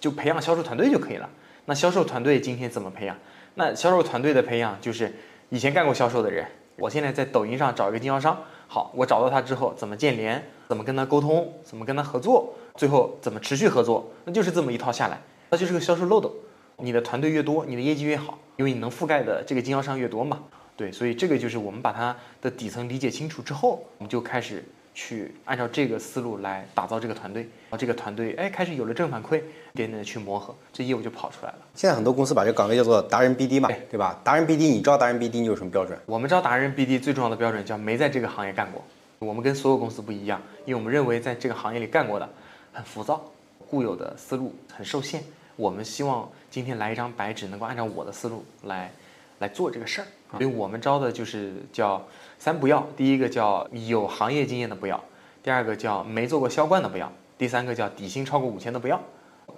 [0.01, 1.29] 就培养销售团队就可以了。
[1.67, 3.17] 那销售团队今天怎么培养？
[3.55, 5.13] 那销售团队的培养就是
[5.53, 16.35] 以前干过销售的人，我现在在抖音上找一个经销商，好，我找到他之后怎么建联，怎么跟他沟通，怎么跟他合作，最后怎么持续合作，那就是这么一套下来，那就是个销售漏斗。
[16.79, 20.41] 你的团队越多，你的业绩越好，因为你能覆盖的这个经销商越多嘛。
[20.75, 31.59] 对，所以这个就是我们把它的底层理解清楚之后，我们就开始去按照这个思路来打造这个团队，然后这个团队哎开始有了正反馈，一点点的去磨合，这业务就跑出来了。
[31.75, 34.21] 现在很多公司把这个岗位叫做达人 BD 嘛，对对吧？
[34.23, 35.99] 达人 BD，你招达人 BD 你有什么标准？
[36.05, 38.85] 我们招达人 BD 最重要的标准叫没在这个行业干过。
[39.19, 42.29] 我们跟所有公司不一样，因为我们认为在这个行业里干过的
[42.73, 43.23] 很浮躁，
[43.71, 45.23] 固有的思路很受限。
[45.57, 48.93] 我们希望今天来一张白纸，能够按照我的思路来
[49.39, 50.07] 来做这个事儿。
[50.33, 52.05] 所以我们招的就是叫
[52.39, 55.03] 三不要：第一个叫有行业经验的不要，
[55.43, 59.01] 第二个叫没做过销冠的不要，第三个叫底薪超过五千的不要。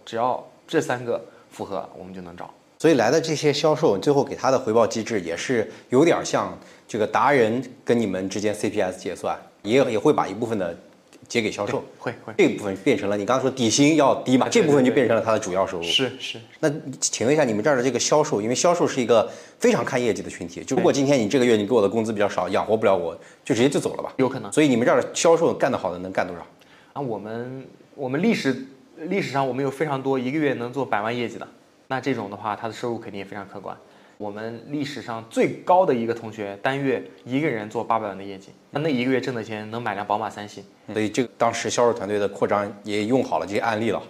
[0.05, 2.53] 只要这三个符合，我们就能找。
[2.79, 10.77] 所以来的这些销售，最后给他的回报机制也是有点像这个达人跟你们之间 CPS 结算，也也会把一部分的
[11.27, 15.85] 结给销售，会会这部分变成了你刚刚说底薪要低嘛，这部分就变成了他的主要收入。
[15.85, 16.71] 是是，那
[17.01, 24.13] 请问一下，你们这儿的这个销售，因为销售是一个非常看业绩的群体，就如果今天你这个月你给我的工资比较少，养活不了我，就直接就走了吧。
[24.19, 24.53] 有可能。
[24.53, 26.43] 所以你们这儿的销售干得好的能干多少？
[26.93, 28.67] 啊，我们我们历史
[28.97, 31.47] 历史上我们有非常多一个月能做百万业绩的，
[31.89, 33.77] 那这种的话，他的收入肯定也非常可观。
[34.17, 44.01] 我们历史上最高的一个同学，单月一个人做八百万的业绩，那那一个月挣的钱能买辆宝马三系，所以这个当时销售团队的扩张也用好了这些案例了。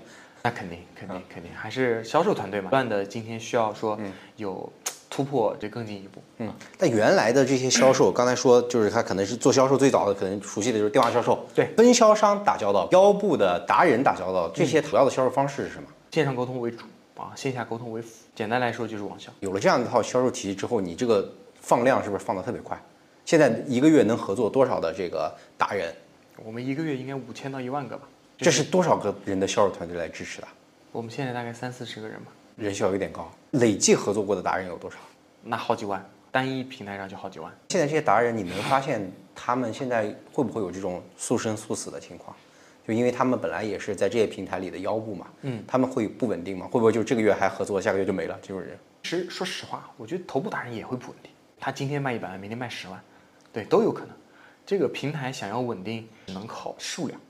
[0.42, 3.98] 那肯定肯定肯定还是销售团队嘛，不断的今天需要说
[4.36, 4.70] 有
[5.14, 6.20] 突破，这更进一步。
[6.38, 15.88] 嗯，但原来的这些销售，刚才说就是他可能是做销售最早的，可能熟悉的就是电话销售，对分销商打交道，腰部的达人打交道，这些主要的销售方式是什么？
[16.10, 16.78] 线上沟通为主
[17.16, 18.08] 啊，线下沟通为辅。
[18.34, 19.30] 简单来说就是网销。
[19.38, 22.76] 有了这样一套销售体系之后，你这个放量是不是放得特别快？
[23.24, 25.94] 现在一个月能合作多少的这个达人？
[26.44, 28.08] 我们一个月应该五千到一万个吧。
[28.36, 30.48] 这是多少个人的销售团队来支持的？
[30.90, 33.30] 我们现在大概三四十个人吧，人效有点高。
[33.54, 34.96] 累计合作过的达人有多少？
[35.42, 37.52] 那好几万，单一平台上就好几万。
[37.68, 42.34] 现在这些达人，你能发现他们现在会不会有这种速生速死的情况？
[42.86, 46.66] 就因为他们本来也是在这些平台里的腰部嘛，嗯，他们会不稳定吗？
[46.66, 48.78] 会不会就这个月还合作，下个月就没了这种人？
[49.04, 53.00] 其实说实话，我觉得头部达人也会不稳定，他今天卖一百万，明天卖十万，
[53.52, 54.10] 对，都有可能。
[54.66, 57.20] 这个平台想要稳定，只能靠数量。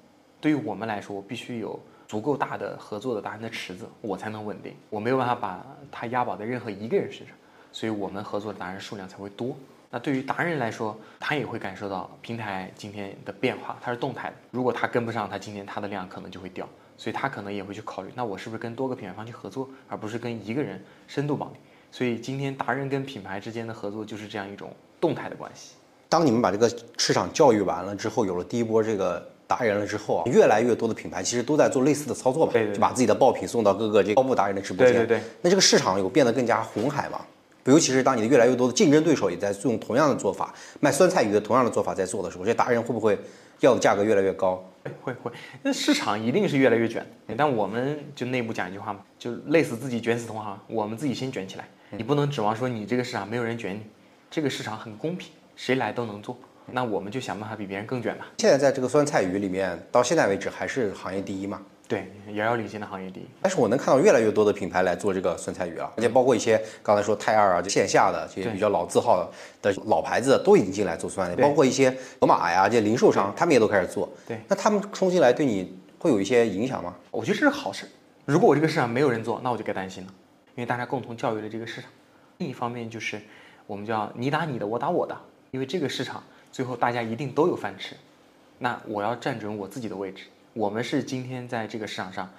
[0.41, 1.79] 对于我们来说，我必须有
[2.15, 4.73] 足够大的合作的达人的池子，我才能稳定。
[4.89, 7.35] 我没有办法把它押宝在任何一个人身上，
[7.73, 9.57] 所以我们合作的达人数量才会多。
[9.91, 14.37] 那对于达人来说，他也会感受到平台今天的变化，它是动态的。
[14.53, 21.61] 如果他跟不上，他今天他的量可能就会掉，所以他可能也会去考虑，那我是不是跟多个品牌方去合作，而不是跟一个人深度绑定？
[21.91, 25.75] 所以今天达人跟品牌之间的合作就是这样一种动态的关系。
[26.09, 34.95] 当你们把这个市场教育完了之后，有了第一波这个达人了之后啊，越来越多的品牌其实都在做类似的操作吧，对对就把自己的爆品送到各个这个高部达人的直播间。
[34.95, 35.25] 对对对。
[35.43, 37.21] 那这个市场有变得更加红海吗？
[37.65, 43.19] 尤其是当你的越来越多的竞争对手也在用同样的做法，卖酸菜鱼的同样的做法在做的时候，这些达人会不会
[43.61, 44.63] 要的价格越来越高？
[45.01, 47.07] 会会，那市场一定是越来越卷。
[47.39, 50.61] 但我们就内部讲一句话嘛，就累死自己，卷死同行。
[50.67, 53.81] 我们自己先卷起来，你不能指望说你这个市场没有人卷你，
[54.31, 56.37] 这个市场很公平，谁来都能做。
[56.71, 58.27] 那我们就想办法比别人更卷吧。
[58.39, 61.61] 现在在这个酸菜鱼里面，到现在为止还是行业第一嘛？
[61.87, 63.27] 对，遥遥领先的行业第一。
[63.43, 74.09] 但是我能看到越来越多的品牌来做这个酸菜鱼啊，而且包括一些刚才说泰二啊，就线下的这些比较老字号的老牌子都已经进来做酸菜，包括一些盒马呀这些零售商，他们也都开始做。
[74.27, 76.95] 对，那他们冲进来对你会有一些影响吗？
[77.11, 77.87] 我觉得这是好事。
[78.25, 80.11] 如果我这个市场没有人做，那我就该担心了，
[80.55, 81.91] 因为大家共同教育了这个市场。
[82.39, 83.21] 另一方面就是
[83.67, 85.15] 我们叫你打你的，我打我的，
[85.51, 86.25] 因为这个市场
[86.55, 87.97] 最后大家一定都有饭吃，
[88.61, 90.27] 那我要站准我自己的位置。
[90.53, 92.31] 我们是今天在这个市场上，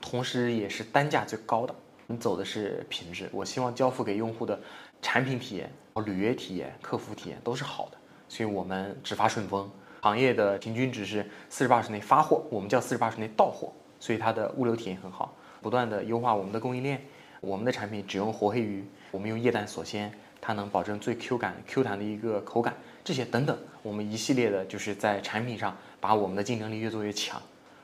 [0.00, 1.72] 同时也是单价最高的。
[2.08, 4.58] 你走的是品质，我希望交付给用户的
[5.00, 5.70] 产品体验、
[6.04, 7.98] 履约体验、客服体验都是好的。
[8.28, 15.32] 所以我们只发顺丰，行业的平均值是四十八小时内发货，我们叫四十八小时内到货，所以它的物流体验很好。
[15.62, 17.00] 不断的优化我们的供应链，
[17.40, 27.40] 我们的产品只用活黑鱼，我们用液氮锁鲜，它能保证最 Q 感、Q 弹的一个口感，这些等等，我们一系列的就是在产品上把我们的竞争力越做越强。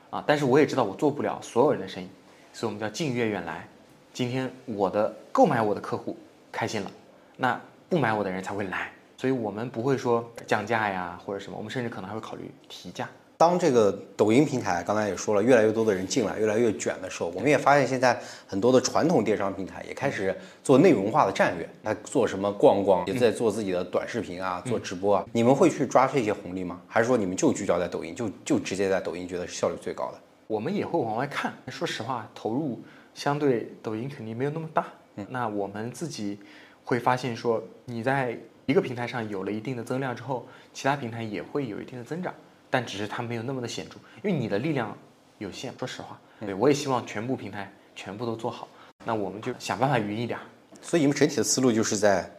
[0.09, 2.07] 啊，但是我也知道我做不了所有人的生意，
[2.53, 3.67] 所以我们叫近月远来。
[4.13, 6.17] 今天我的购买我的客户
[6.49, 6.91] 开心了，
[7.35, 13.09] 那不买我的人才会来，所以我们不会说降价呀或者什么，我们甚至可能还会考虑提价。
[13.37, 21.69] 当这个抖音平台刚才也说了，越来越多的人进来，越来越卷的时候，我们也发现现在很多的传统电商平台也开始做内容化的战略。
[21.83, 25.25] 那做什么逛逛，也在做自己的短视频啊，做直播啊。
[25.31, 26.81] 你们会去抓这些红利吗？
[26.87, 30.19] 还是说你们就聚焦在抖音，就就直接在抖音觉得效率最高的？
[30.47, 31.53] 我们也会往外看。
[31.67, 32.81] 说实话，投入
[33.13, 34.87] 相对抖音肯定没有那么大。
[35.29, 36.39] 那我们自己
[36.83, 42.33] 会发现说，你在一个平台上有了一定的增量之后，其他平台也会有一定的增长。
[42.69, 44.95] 但只是它没有那么的显著，因为你的力量
[45.37, 45.73] 有限。
[45.77, 48.67] 说实话，对我也希望全部平台全部都做好。
[49.05, 50.37] 那我们就想办法匀一点。
[50.81, 52.29] 所以你们整体的思路就是在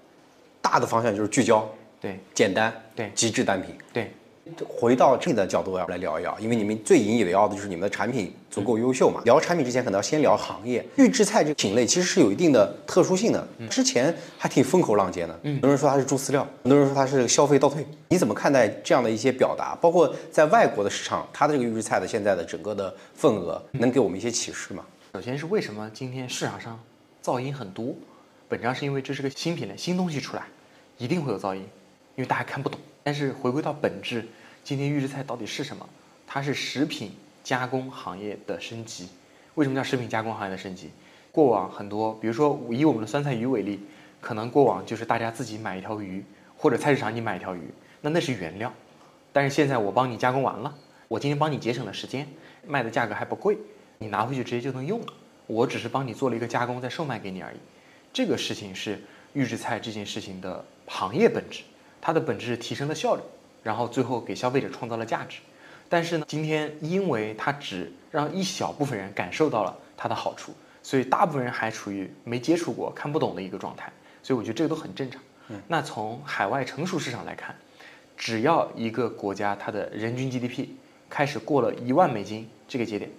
[0.60, 1.68] 大的方向就是聚焦，
[2.00, 4.12] 对，简单，对，极致单品，对。
[4.68, 9.20] 回到这的角度要来聊一聊，因为你们最引以为傲的就是你们的产品足够优秀嘛。
[9.24, 10.84] 聊产品之前，可能要先聊行业。
[10.96, 15.38] 预制菜这个品类其实是有一定的特殊性的，之前还挺风口浪尖的。
[15.42, 17.86] 很多人说它是猪饲料，很多人说它是消费倒退。
[18.08, 19.74] 你怎么看待这样的一些表达？
[19.80, 24.84] 包括在外国的市场，它的这个预制菜的现在的整个的份额，能给我们一些启示吗？
[25.14, 26.78] 首先是为什么今天市场上
[27.22, 27.94] 噪音很多？
[28.48, 30.42] 本质上是因为这是个新品类，新东西出来，
[30.96, 31.60] 一定会有噪音，
[32.16, 32.80] 因为大家看不懂。
[33.08, 34.22] 但是回归到本质。
[34.62, 35.88] 今天预制菜到底是什么？
[36.26, 37.10] 它是食品
[37.42, 39.08] 加工行业的升级。
[39.54, 40.90] 为什么叫食品加工行业的升级？
[41.32, 43.80] 过往很多，比如说以我们的酸菜鱼为例，
[44.20, 46.22] 可能过往就是大家自己买一条鱼，
[46.54, 48.70] 或者菜市场你买一条鱼，那那是原料。
[49.32, 50.74] 但是现在我帮你加工完了，
[51.08, 52.28] 我今天帮你节省了时间，
[52.66, 53.56] 卖的价格还不贵，
[53.96, 55.06] 你拿回去直接就能用了。
[55.46, 57.56] 我只是帮你做了一个加工，再售卖给你而已。
[58.12, 59.00] 这个事情是
[59.32, 61.62] 预制菜这件事情的行业本质，
[62.00, 63.22] 它的本质是提升了效率。
[63.62, 65.40] 然后最后给消费者创造了价值，
[65.88, 73.92] 但是呢，今天因为它只让一小部分人感受到了它的好处，所以大部分人还处于没接触过、看不懂的一个状态。
[74.22, 75.20] 所以我觉得这个都很正常。
[75.66, 77.54] 那从海外成熟市场来看，
[78.16, 80.68] 只要一个国家它的人均 GDP
[81.10, 83.10] 开始过了一万美金这个节点，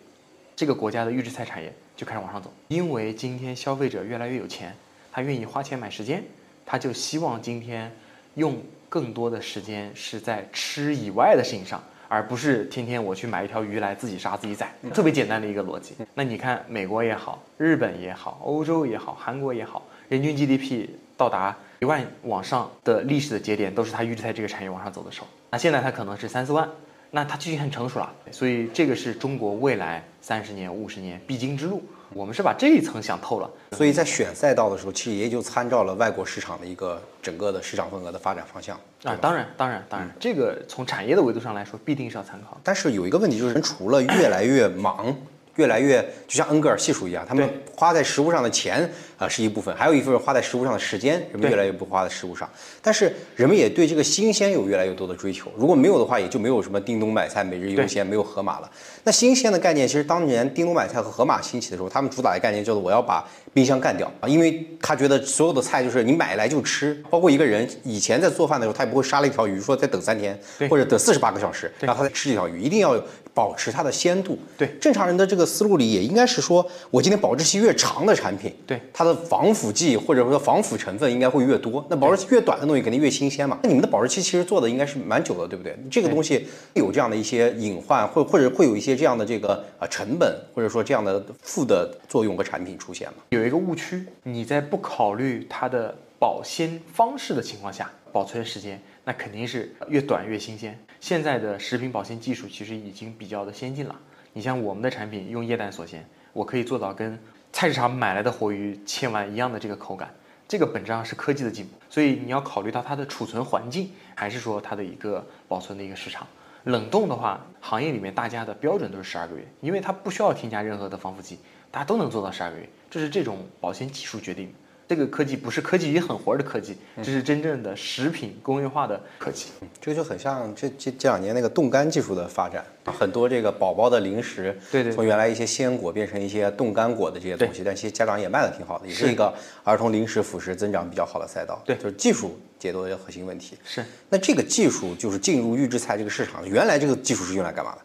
[0.56, 2.52] 这个国家的预制菜产业就开始往上走。
[2.70, 4.74] 因为今天消费者越来越有钱，
[5.12, 6.24] 他愿意花钱买时间，
[6.66, 7.92] 他就希望今天
[8.40, 8.58] 用。
[8.92, 15.94] 更多的时间是在吃以外的事情上，而不是天天我去买一条鱼来自己杀自己宰，特别简单的一个逻辑。
[16.16, 25.28] 那你看美国也好，日本也好，欧洲也好，韩国也好，人均 GDP 到达一万往上的历史的节点，都是它预制菜这个产业往上走的时候。
[25.52, 26.68] 那现在它可能是三四万，
[27.12, 28.12] 那它就已经很成熟了。
[28.32, 31.84] 所以这个是中国未来三十年、五十年必经之路。
[32.14, 39.16] 我们是把这一层想透了，所以在选赛道的时候，其实也就参照了外国市场的一个整个的市场份额的发展方向啊。
[39.22, 42.58] 当然，当然，当然，这个从产业的维度上来说，必定是要参考。
[42.64, 45.16] 但是有一个问题就是，人除了越来越忙。
[45.56, 52.50] 越来越就像恩格尔系数一样，他们花在食物上的钱啊是一部分，还有一部分花在食物上的时间，人们越来越不花在食物上。
[52.82, 55.52] 但是人们也对这个新鲜有越来越多的追求。
[55.58, 58.72] 如果没有的话，也就没有什么叮咚买菜、每日优鲜，没有盒马了。
[59.04, 73.02] 那新鲜的概念，其实当年叮咚买菜和盒马兴起的时候，他们主打的概念叫做我要把冰箱干掉啊，因为他觉得所有的菜就是你买来就吃，包括一个人以前在做饭的时候，他也不会杀了一条鱼说再等三天或者等四十八个小时，然后他再吃这条鱼，一定要
[73.34, 74.38] 保持它的鲜度。
[74.58, 81.86] 对，正常人的这个思路里也应该是说，我今天保质期越长的产品，对它的防腐剂或者说防腐成分应该会越多。
[81.90, 83.60] 那保质期越短的东西肯定越新鲜嘛。
[83.64, 85.78] 那你们的保质期其实做的应该是蛮久的，对不对？
[85.90, 93.16] 这个东西有这样的一些隐患，或或者会有一些这样的这个啊成本，或者说这样的负的作用和产品出现吗？
[93.30, 98.80] 有一个误区，你在不考虑它的保鲜方式的情况下，保存时间。
[99.06, 100.78] 那肯定是越短越新鲜。
[101.00, 103.96] 现在的食品保鲜技术其实已经比较的先进了。
[104.34, 107.18] 你像我们的产品用液氮锁鲜，我可以做到跟
[107.52, 110.14] 菜市场买来的活鱼切完一样的这个口感，
[110.48, 111.72] 这个本质上是科技的进步。
[111.90, 116.28] 所以你要考虑到它的储存环境，还是说它的一个保存的一个市场。
[116.66, 121.40] 冷冻的话，行业里面大家的标准都是十二个月，因为它不需要添加任何的防腐剂，
[121.72, 124.54] 大家都能做到十二个月，这是这种保鲜技术决定。
[124.90, 129.50] 这个科技不是科技与狠活的科技，这是真正的食品工业化的科技。
[129.80, 139.32] 这个就很像这这这两年那个冻干技术的发展，很多这个宝宝的零食，对对，从原来一些鲜果变成一些冻干果的这些东西，但其实家长也卖的挺好的，也是一个
[139.64, 141.62] 儿童零食辅食增长比较好的赛道。
[141.64, 143.56] 对，就是技术解决的核心问题。
[143.64, 147.82] 是，那这个技术就是进入预制菜这个市场，原来这个技术是用来干嘛的？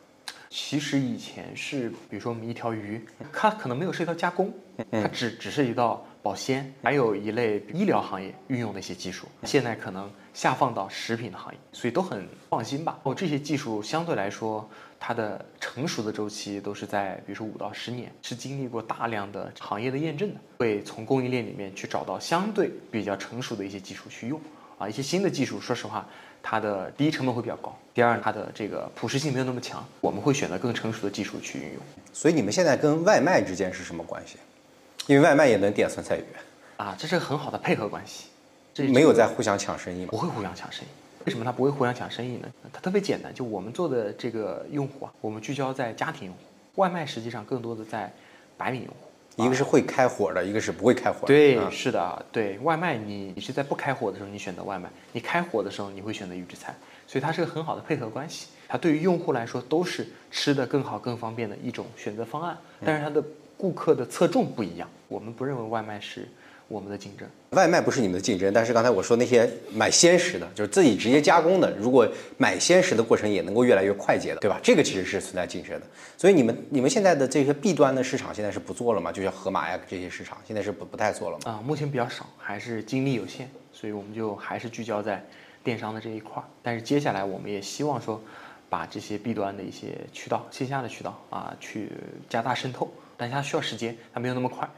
[0.48, 4.50] 其实以前是，比如说我们一条鱼，它可能没有涉及到加工，
[4.90, 12.98] 它只只涉及到保鲜，还有一类医疗行业运用的一些技术，现在可能下放到食品的行业，所以都很放心吧。
[13.02, 14.66] 哦，这些技术相对来说，
[14.98, 24.40] 它的成熟的周期都是在，比如说五到十年，是经历过大量的行业的验证的，会从供应链里面去找到相对比较成熟的一些技术去用。
[24.78, 26.08] 啊，一些新的技术，说实话。
[26.46, 31.82] 它的第一成本会比较高，第二它的这个普适性没有那么强，我们会选择更成熟的技术去运用。
[32.12, 34.36] 所以你们现在跟外卖之间是什么关系？
[35.06, 36.24] 因为外卖也能点酸菜鱼
[36.76, 38.26] 啊，这是很好的配合关系。
[38.72, 40.08] 这没有在互相抢生意吗？
[40.10, 40.88] 不会互相抢生意。
[41.26, 42.48] 为什么它不会互相抢生意呢？
[42.72, 46.40] 它特别简单，就我们做的这个用户啊，我们聚焦在家庭用户，
[46.76, 48.12] 外卖实际上更多的在
[48.56, 48.96] 白领用户。
[49.36, 51.26] 一个是会开火的，一个是不会开火的。
[51.26, 56.74] 对，是的，对外卖，你你是在不开火的时候你选择外卖，你开火的时候你会选择预制菜，
[57.06, 58.46] 所以它是个很好的配合关系。
[58.68, 63.22] 它对于用户来说都是吃的更好、更方便的一种选择方案，但是它的
[63.64, 64.86] 顾客的侧重不一样。
[65.08, 66.28] 我们不认为外卖是。
[66.66, 74.58] 我们的竞争，外卖不是你们的竞争，但是刚才我说那些买鲜食的，就是自己直接加工的，如果买鲜食的过程也能够越来越快捷的，对吧？
[74.62, 75.86] 这个其实是存在竞争的。
[76.16, 79.12] 所以你们你们现在的这些 B 端的市场现在是不做了吗？
[79.12, 81.50] 就像盒马呀这些市场现在是不不太做了吗？
[81.50, 85.22] 啊，目前比较少，还是精力有限，所以我们就还是聚焦在
[85.62, 86.44] 电商的这一块儿。
[86.62, 88.18] 但是接下来我们也希望说，
[88.70, 91.90] 把这些 B 端的一些渠道、线下的渠道啊，去
[92.26, 94.68] 加大渗透，但是它需要时间，它没有那么快。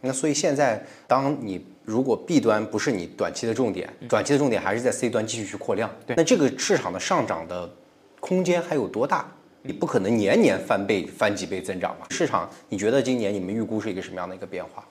[0.00, 5.90] 那所以现在，当你如果 B 端不是你短期的重点，短期的重点还是在 C 端继续去扩量。
[6.06, 7.70] 对，那这个市场的上涨的
[8.20, 9.26] 空间还有多大？
[9.62, 12.06] 你不可能年年翻倍、翻几倍增长吧？
[12.10, 14.84] 市场，你觉得今年你们预估是一个什么样的一个变化？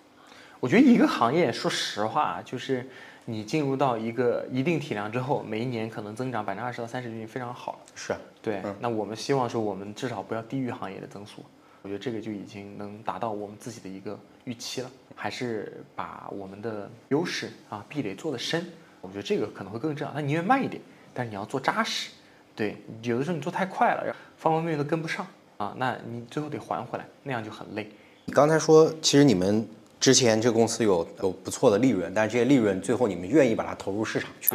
[0.59, 2.89] 我觉得一个行业，说实话，就是
[3.25, 7.79] 你进入到一个一定体量之后，每一年可能增长百分之二十到三十就已经非常好了。
[7.93, 8.63] 是，对。
[8.79, 11.43] 那我们希望说，我们至少不要低于行业的增速。
[11.83, 18.65] 我觉得这个就已经能达到我们自己的一个预期了，还是把我们的优势啊壁垒做得深，
[19.01, 20.13] 我觉得这个可能会更重要。
[20.13, 20.81] 那宁愿慢一点，
[21.13, 22.09] 但是你要做扎实。
[22.55, 25.27] 对，有的时候你做太快了，方方面面都跟不上
[25.57, 27.91] 啊，那你最后得还回来，那样就很累。
[28.25, 29.67] 你刚才说，其实你们。
[30.03, 34.53] 之前这个公司有有不错的利润，但是这些利润最后你们愿意把它投入市场去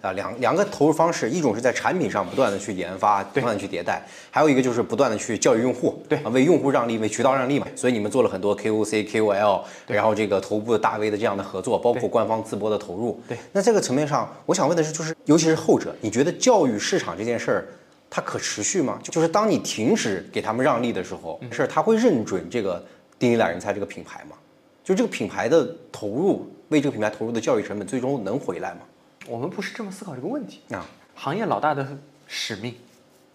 [0.00, 7.66] 啊，两两个投入方式，一种是在产品上不断的去研发，不断的去迭代，还有一个就是不断的去教育用户，对啊，为用户让利，为渠道让利嘛。
[7.74, 13.20] 所以你们做了很多 KOC、KOL，然后这个头部的大 V 的这样的合作，包括官方自播的投入。
[13.28, 17.66] 对，那这个层面上，我想问的是，就是尤其是后者，你觉得教育市场这件事儿？
[18.08, 18.96] 它可持续吗？
[19.02, 22.80] 就是当你停止给他们让利的时候，是他会认准这个
[23.18, 24.36] 丁丁懒人才这个品牌吗？
[24.84, 28.80] 就这个品牌的投入，为这个品牌投入的教育成本，最终能回来吗？
[29.26, 30.60] 我们不是这么思考这个问题。
[30.74, 32.74] 啊，行业老大的使命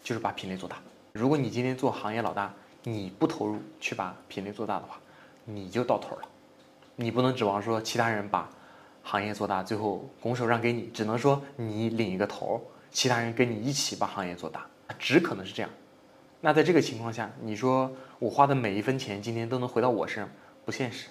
[0.04, 0.78] 就是把品类做大。
[1.12, 2.14] 如果你今天做行。
[2.14, 5.00] 业老大，你不投入去把品类做大的话，
[5.43, 6.22] 你就到头了。
[6.95, 8.47] 你不能指望说其他人把
[9.02, 9.26] 行。
[9.26, 14.28] 业做大，最后拱手让给你，只能说你领一个头，其他人跟你一起把行。
[14.28, 14.68] 业做大，
[15.00, 15.72] 只可能是这样。
[16.41, 20.30] 那在这个情况下，你说我花的每一分钱今天都能回到我身上，
[20.64, 21.08] 不现实。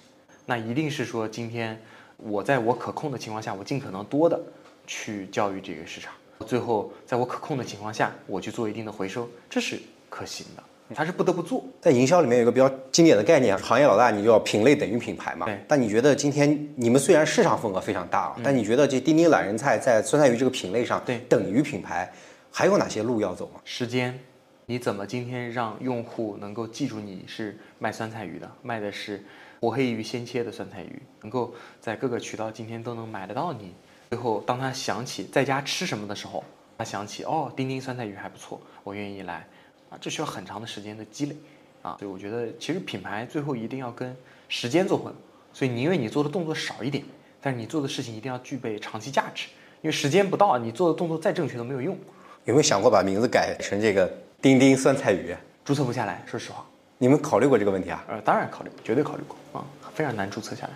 [0.49, 1.79] 那一定是说今天
[2.17, 4.41] 我在我可控的情况下，我尽可能多的
[4.87, 6.11] 去教育这个市场，
[6.47, 9.79] 最后在我可控的情况下，我去做一定的回收，这是
[10.09, 10.63] 可行的。
[10.95, 11.63] 它是不得不做。
[11.79, 15.45] 在营销里面有一个比较经典的概念，行业老大你就要品类等于品牌嘛。
[15.45, 22.11] 对但你觉得今天你们虽然市场份额非常大啊，但你觉得这丁丁懒人菜在酸菜鱼这个品类上，对等于品牌，
[22.51, 23.61] 还有哪些路要走吗？
[23.63, 24.19] 时间，
[24.65, 29.23] 你怎么今天让用户能够记住你是卖酸菜鱼的，卖的是
[29.59, 33.73] 活黑鱼鲜切的酸菜鱼，能够在各个渠道今天都能买得到你。
[34.09, 36.43] 最后，当他想起在家吃什么的时候，
[36.77, 39.47] 他想起哦，丁丁酸菜鱼还不错，我愿意来
[39.89, 41.35] 啊，这需要很长的时间的积累
[41.81, 41.97] 啊。
[41.99, 44.15] 所以我觉得，其实品牌最后一定要跟
[44.47, 45.13] 时间做混。
[45.51, 47.03] 所以宁愿你做的动作少一点，
[47.41, 49.47] 但是你做的事情一定要具备长期价值，
[49.81, 51.97] 因为时间不到，你做的动作再正确都没有用，
[52.45, 54.09] 有没有想过把名字改成这个
[54.41, 55.35] 丁丁酸菜鱼？
[55.65, 56.23] 注册不下来。
[56.25, 56.65] 说实话。
[57.01, 58.03] 你们考虑过这个问题啊？
[58.09, 59.63] 呃，当然考虑，绝对考虑过啊，
[59.95, 60.73] 非常难注册下来。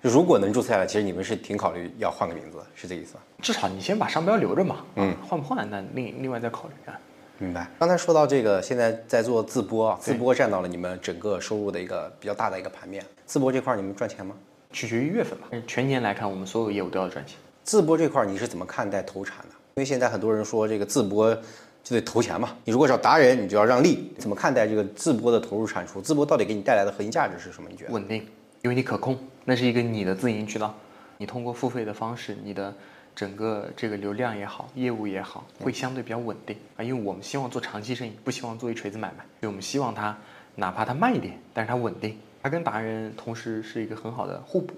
[0.00, 3.20] 如果能注册下来，其实你们是挺考虑要换个名字，是这意思吧？
[3.42, 6.96] 至少你先把商标留着嘛，嗯，换不换那另另外再考虑啊。
[7.38, 7.68] 明白。
[7.76, 13.04] 刚才说到这个，现在在做自播啊，自播占到了你们整个收入的一个比较大的一个盘面。
[13.26, 14.36] 自播这块儿你们赚钱吗？
[14.70, 17.36] 取决于月份吧，全年来看，我们所有业务都要赚钱。
[17.64, 19.54] 自播这块儿你是怎么看待投产的？
[19.74, 21.36] 因为现在很多人说这个自播
[21.84, 24.10] 就得投钱嘛，你如果找达人，你就要让利。
[24.18, 26.00] 怎么看待这个自播的投入产出？
[26.00, 27.68] 自播到底给你带来的核心价值是什么？
[27.70, 27.92] 你觉得？
[27.92, 28.26] 稳定，
[28.62, 30.74] 因为你可控，那是一个你的自营渠道，
[31.18, 32.74] 你通过付费的方式，你的
[33.14, 36.82] 整个这个流量也好，业务也好，会相对比较稳定啊。
[36.82, 40.16] 因为我们希望做长期生意，不希望做一锤子买卖，所以我们希望它
[40.54, 42.18] 哪怕它慢一点，但是它稳定。
[42.42, 44.72] 它跟达人同时是一个很好的互补，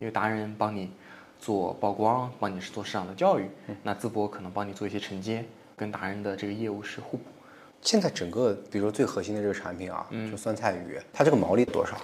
[0.00, 0.90] 因为达人帮你
[1.38, 3.44] 做曝光，帮你是做市场的教育，
[3.84, 5.44] 那淄博可能帮你做一些承接，
[5.78, 7.24] 跟达人的这个业务是互补。
[7.80, 11.96] 现在整个比如说最核心的这个产品啊，就酸菜鱼，它这个毛利多少？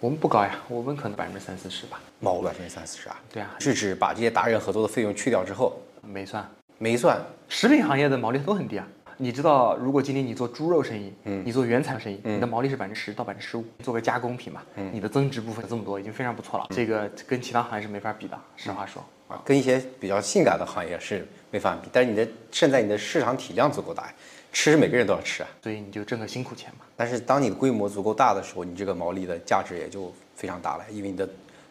[0.00, 2.00] 我们不高呀，我们可能百分之三四十吧。
[2.18, 3.20] 毛百分之三四十啊？
[3.32, 6.44] 对啊，是指把这些达人合作的费用去掉之后没算。
[6.78, 8.88] 没算，食品行业的毛利都很低啊。
[9.22, 13.64] 你知道，如果今天你做猪肉生意，嗯，你做原材料生意，你的毛利是百分之十到百分之十五。
[13.82, 16.66] 做个加工品嘛，嗯，你的增值部分这么多，已经非常不错了。
[16.70, 19.04] 这个跟其他行业是没法比的，实话说。
[19.28, 24.10] 啊，跟一些比较性感的行业是没法比，但是你的现在你的市场体量足够大，
[24.54, 25.48] 吃每个人都要吃啊。
[25.62, 26.86] 所以你就挣个辛苦钱嘛。
[26.96, 31.28] 但是当你的规模足够大的时候，你这个毛利的价值也就非常大了，因为你的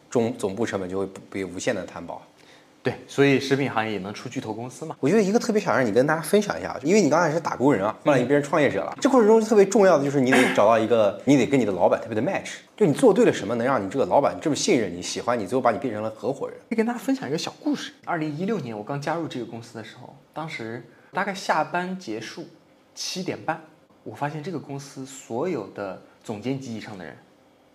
[0.08, 2.22] 总总部成本就会被无限的摊薄。
[2.82, 4.96] 对，所以食品行业也能出巨头公司嘛。
[5.00, 16.56] 我觉得一个特别想让你跟大家分享一下，因为你刚才是打工人啊，后来你变成创业者了，这过程中特别重要的就是你得找到一个，你得跟你的老板特别的 match，就你做对了什么，能让你这个老板这么信任你、喜欢你，最后把你变成了合伙人。
[16.70, 17.92] 可以跟大家分享一个小故事。
[18.06, 22.48] 二零一六年我刚加入这个公司的时候，当时大概下班结束
[22.94, 23.60] 七点半，
[24.04, 27.14] 我发现这个公司所有的总监级以上的人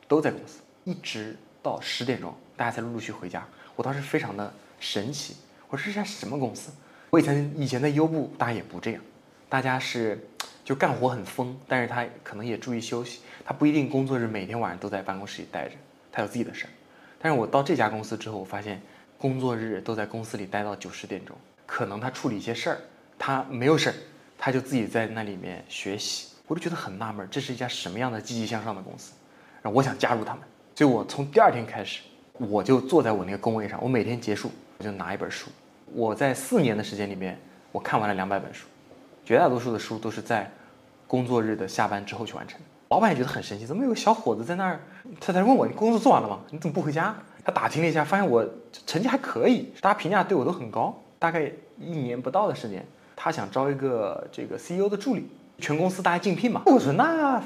[0.08, 3.46] 都在公司，一直到十点钟，大家才陆陆续回家。
[3.76, 4.52] 我当时非常的
[4.86, 5.36] 神奇，
[5.68, 6.72] 我说这家什么公司？
[7.10, 9.02] 我以前以前在优步，大家也不这样，
[9.50, 10.24] 大家是
[10.64, 15.76] 就干活很疯，但是他可能也注意休息，他不一定工作日每天晚上都在办公室里待着，
[16.12, 16.70] 他有自己的事儿。
[17.20, 18.80] 但是我到这家公司之后，我发现
[19.18, 22.78] 工作日都在公司里待到九十点钟，可能他处理一些事儿，
[23.18, 23.96] 他没有事儿，
[24.38, 29.14] 他就自己在那里面学习，我就觉得很纳闷，这是一家什么样的积极向上的公司？
[29.64, 30.44] 然后我想加入他们，
[30.76, 32.02] 所以我从第二天开始，
[32.38, 35.50] 我就坐在我那个工位上，我每天结束我就拿一本书，
[35.94, 37.40] 我在四年的时间里面，
[37.72, 38.68] 我看完了两百本书，
[39.24, 40.52] 绝大多数的书都是在
[41.08, 42.60] 工作日的下班之后去完成。
[42.90, 44.80] 老板也觉得很神奇，怎么有个小伙子在那儿？
[45.20, 46.40] 他才问我：“你工作做完了吗？
[46.52, 48.48] 你怎么不回家？”他打听了一下，发现我
[48.86, 50.96] 成绩还可以，大家评价对我都很高。
[51.18, 56.62] 大概一年不到的时间，他想招一个这个 CEO 的助理，全公司大家竞聘嘛。
[56.66, 57.40] 我说那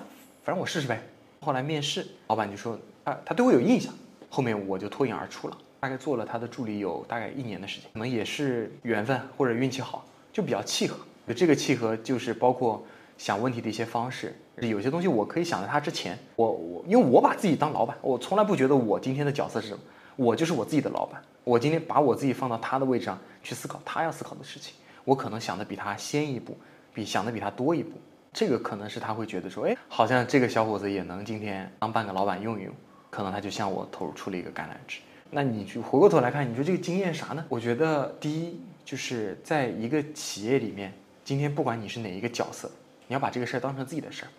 [0.44, 1.02] 反正我试试呗。
[1.42, 3.94] 后来面试，老板就说啊，他对我有印象。
[4.30, 10.98] 后面我就脱颖而出了，大概做了他的助理有大概一年的时间，可能也是缘分或者运气好，就比较契合。
[11.28, 12.84] 就这个契合就是包括
[13.18, 19.80] 想问题的一些方式，有些东西我可以想在他之前，我我因为我把自己当老板，我从来不觉得我今天的角色是什么，
[20.16, 21.22] 我就是我自己的老板。
[21.44, 24.76] 我今天把我自己放到他的位置上去思考他要思考的事情，
[25.06, 26.58] 我可能想的比他先一步，
[26.94, 27.92] 比想的比他多一步。
[28.32, 32.74] 这个可能是他会觉得说，哎，好像这个小伙子也能今天当半个老板用一用，
[33.10, 35.00] 可能他就向我投入出了一个橄榄枝。
[35.32, 37.46] 那你去回过头来看，你说这个经验啥呢？
[37.50, 40.92] 我觉得第一就是在一个企业里面，
[41.24, 42.70] 今天不管你是哪一个角色，
[43.08, 44.30] 你要把这个事儿当成自己的事儿，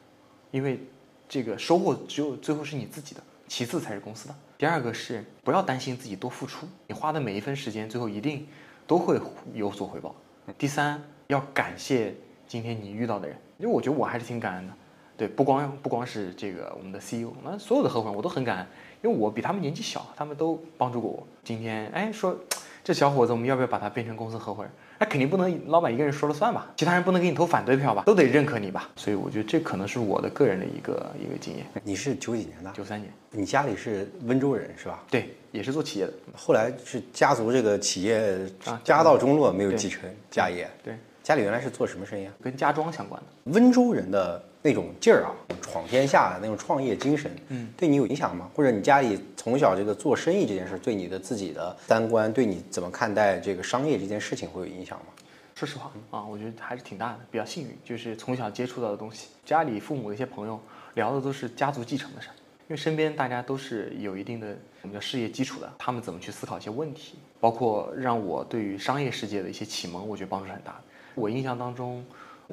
[0.51, 0.81] 因为
[1.29, 4.35] 这个收获只有最后是你自己的，其次才是公司的。
[4.59, 8.47] 第二个是不要担心自己多付出，你花的每一分时间最后一定
[8.87, 9.21] 都会
[9.55, 10.15] 有所回报。
[10.59, 12.15] 第三，要感谢
[12.49, 14.75] 今天你遇到的人，因为我觉得我还是挺感恩的。
[15.17, 18.67] 对，不光不光是这个我们的 CEO，那所有的合伙人我都很感恩，
[19.03, 21.27] 因为我比他们年纪小，他们都帮助过我。
[21.43, 22.37] 今天哎说
[22.85, 24.71] 这小伙子，我们要不要把他变成公司合伙人？
[24.99, 28.91] 那肯定不能老板一个人说了算吧，其他人不能给你投反对票吧，都得认可你吧。
[28.97, 31.65] 所以我觉得这可能是我的个人的一个一个经验。
[31.83, 32.71] 你是九几年的？
[32.75, 33.11] 九三年。
[33.31, 35.03] 你家里是温州人是吧？
[35.11, 36.13] 对，也是做企业的。
[36.37, 38.39] 后来是家族这个企业
[38.85, 40.69] 家道中落，没有继承家业。
[40.85, 40.95] 对。
[41.23, 42.33] 家里原来是做什么生意啊？
[42.43, 43.53] 跟家装相关的。
[43.53, 45.33] 温州人的那种劲儿啊，
[45.63, 48.51] 闯天下的那种创业精神，嗯，对你有影响吗？
[48.55, 55.07] 或者你家里从小这个做生意这件事，对你的自己的三观，对你怎么看待这个商业这件事情会有影响吗？
[55.55, 60.61] 说实话啊，我觉得还是挺大的，比较幸运，就是从小接触到的东西，家里父母的一些朋友
[60.95, 62.35] 聊的都是家族继承的事儿，
[62.69, 70.79] 因为身边大家都是有一定的我们叫事业基础的，他们怎么去思考一些问题，包括让我对于商业世界的一些启蒙，我觉得帮助是很大的。
[71.15, 72.03] 我印象当中，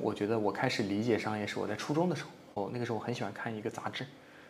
[0.02, 2.30] 我觉得我开始理解商业是我在初中的时候。
[2.56, 4.06] 哦，那个时候我很喜欢看一个杂志，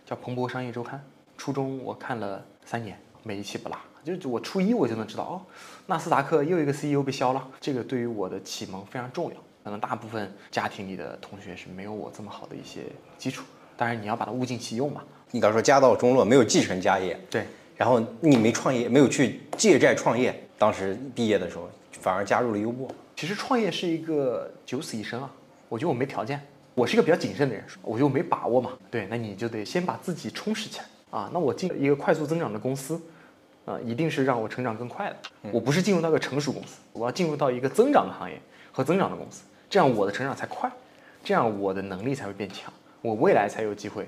[0.05, 0.97] 叫《彭博商业周刊》。
[1.37, 3.77] 初中我看了三年，每一期不落。
[4.17, 5.41] 就我初一我就能知道，哦，
[5.87, 7.45] 纳斯达克又一个 CEO 被削了。
[7.59, 9.35] 这个对于我的启蒙非常重要。
[9.65, 12.83] 可能大部分家庭里的同学是没有我这么好的一些
[13.17, 13.43] 基础。
[13.75, 15.03] 当然你要把它物尽其用嘛。
[15.31, 17.19] 你刚说家道中落，没有继承家业。
[17.29, 17.45] 对。
[17.75, 20.33] 然后你没创业，没有去借债创业。
[20.57, 22.89] 当时毕业的时候，反而加入了优步。
[23.17, 25.29] 其实创业是一个九死一生啊，
[25.69, 26.41] 我觉得我没条件，
[26.73, 28.71] 我是一个比较谨慎的人，我就没把握嘛。
[28.89, 31.29] 对，那你就得先把自己充实起来啊。
[31.33, 33.01] 那我进一个快速增长的公司，
[33.65, 35.51] 啊，一定是让我成长更快的。
[35.51, 38.39] 我不是进入到个成熟公司，我要进入到一个增长的行业
[38.71, 40.71] 和增长的公司，这样我的成长才快，
[41.23, 44.07] 这样我的能力才会变强，我未来才有机会，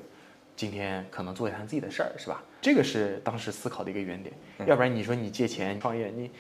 [0.56, 2.42] 今天可能做一摊自己的事儿，是吧？
[2.62, 4.34] 这个是当时思考的一个原点。
[4.66, 6.32] 要不然你说你借钱创业，你。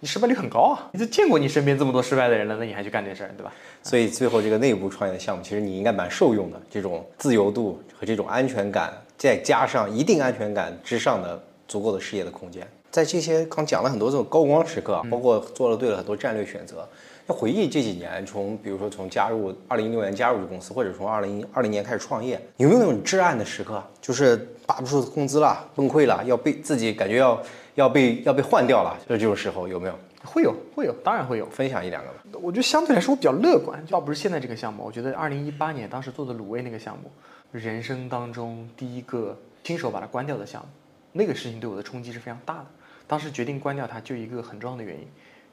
[0.00, 0.88] 你失败率很高啊！
[0.92, 3.52] 你都见过你身边这么多失败的人了，那你还去干这事儿，对吧？
[3.82, 6.62] 所以最后这个内部创业的项目，其实你应该蛮受用的。
[6.70, 16.88] 这种自由度和这种安全感，再加上一定安全感之上的足够的事业的空间，在这些刚讲了很多这种高光时刻，包括做了对了很多战略选择。
[17.26, 23.82] 要回忆这几年，从比如说从加入二零一六年加入的公司，或者从二零二零年开始创业，有没有那种至暗的时刻？
[24.00, 27.42] 就是拔不出工资了，崩溃了，要被自己感觉要。
[27.78, 29.96] 要被要被换掉了，就这种时候有没有？
[30.24, 31.46] 会有，会有，当然会有。
[31.46, 32.16] 分享一两个吧。
[32.42, 34.82] 我觉得相对来说我比较乐观，倒不是现在这个项目。
[34.84, 37.08] 我觉得二零一八年当时做的卤味那个项目，
[37.52, 40.68] 人生当中第一个亲手把它关掉的项目，
[41.12, 42.66] 那个事情对我的冲击是非常大的。
[43.06, 45.06] 当时决定关掉它，就一个很重要的原因：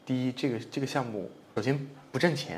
[0.03, 1.79] 第一，这个这个项目首先
[2.11, 2.57] 不挣钱；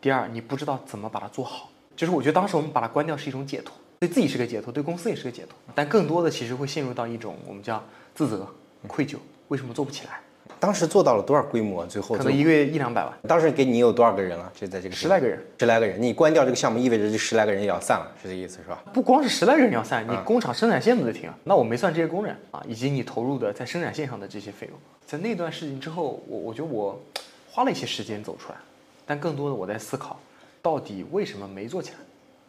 [0.00, 1.70] 第二，你不知道怎么把它做好。
[1.94, 5.54] 就是我觉得当时我们把它关掉是一种解脱，对自己是个解脱，对公司也是个解脱。
[5.74, 7.84] 但更多的其实会陷入到一种我们叫
[8.14, 8.48] 自责。
[8.88, 9.16] 愧疚，
[9.48, 10.18] 为什么做不起来？
[10.58, 11.86] 当时做到了多少规模？
[11.86, 13.12] 最后可能一个月一两百万。
[13.28, 14.50] 当时给你有多少个人了？
[14.56, 16.02] 就在这个十来个人，十来个人。
[16.02, 18.82] 你关掉这个项目，意味着这十来个人也要散了，是这意思是吧？
[18.92, 21.30] 不光是十来个人要散，你工厂生产线都得停。
[21.44, 24.76] 那我没算这些工人啊，以及你投入的在生产线上的这些费用。
[25.06, 27.00] 在那段事情之后，我我觉得我
[27.48, 28.58] 花了一些时间走出来，
[29.06, 30.18] 但更多的我在思考，
[30.60, 31.96] 到底为什么没做起来？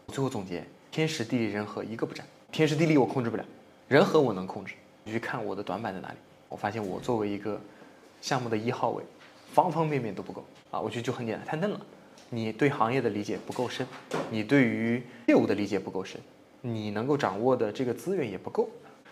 [0.07, 2.25] 最后总结：天时地利人和一个不占。
[2.51, 3.45] 天时地利我控制不了，
[3.87, 4.73] 人和我能控制。
[5.03, 6.15] 你去看我的短板在哪里？
[6.49, 7.59] 我发现我作为一个
[8.19, 9.03] 项目的一号位，
[9.53, 10.79] 方方面面都不够啊！
[10.79, 11.79] 我觉得就很简单，太嫩了。
[12.29, 13.87] 你对行业的理解不够深，
[14.29, 16.19] 你对于业务的理解不够深，
[16.61, 18.69] 你能够掌握的这个资源也不够。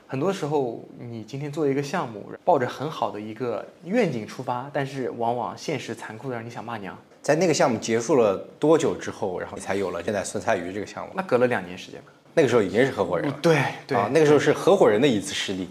[0.07, 6.97] 很多时候，你今天做一个项目，抱着很好的一个愿景出发，但是往往现实残酷的让你想骂娘。
[7.21, 11.11] 在那个项目结束了多久之后，然后你才有了现在酸菜鱼这个项目？
[11.15, 12.11] 那隔了两年时间吧。
[12.33, 13.39] 那个时候已经是合伙人了。
[13.41, 15.67] 对对啊，那个时候是合伙人的一次失利。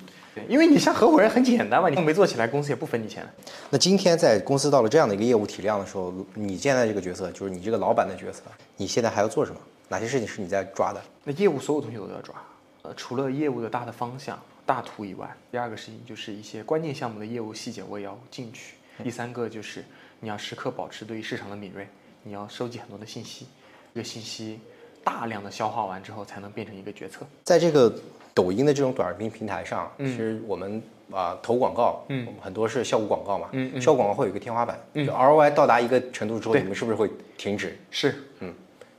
[0.48, 3.26] 因为你像合伙人很简单嘛，你没做起来，公司也不分你钱。
[3.70, 8.42] 那今天在公司到了这样的一个业务体量的时候，你现在这个角色就是你这个老板的角色，
[8.76, 9.60] 你现在还要做什么？
[9.88, 11.00] 哪些事情是你在抓的？
[11.24, 12.34] 那业务所有东西我都要抓，
[12.82, 18.74] 呃，除了业务的大的方向、大图以外，第二个事情就是一些关键项目的业务细节我也要进去。
[19.02, 19.84] 第三个就是
[20.20, 21.88] 你要时刻保持对于市场的敏锐，
[22.22, 23.46] 你要收集很多的信息，
[23.94, 24.58] 这个信息
[25.04, 27.26] 大量的消化完之后，才能变成一个决策。
[27.44, 27.94] 在这个。
[28.36, 33.48] 抖音的这种短视频平台上，其实我们啊、投广告，嗯，很多是效果广告嘛，
[33.80, 37.74] 效果广告会有一个天花板，就 ROI 到达一个程度之后，你们是不是会停止？
[37.90, 38.52] 是嗯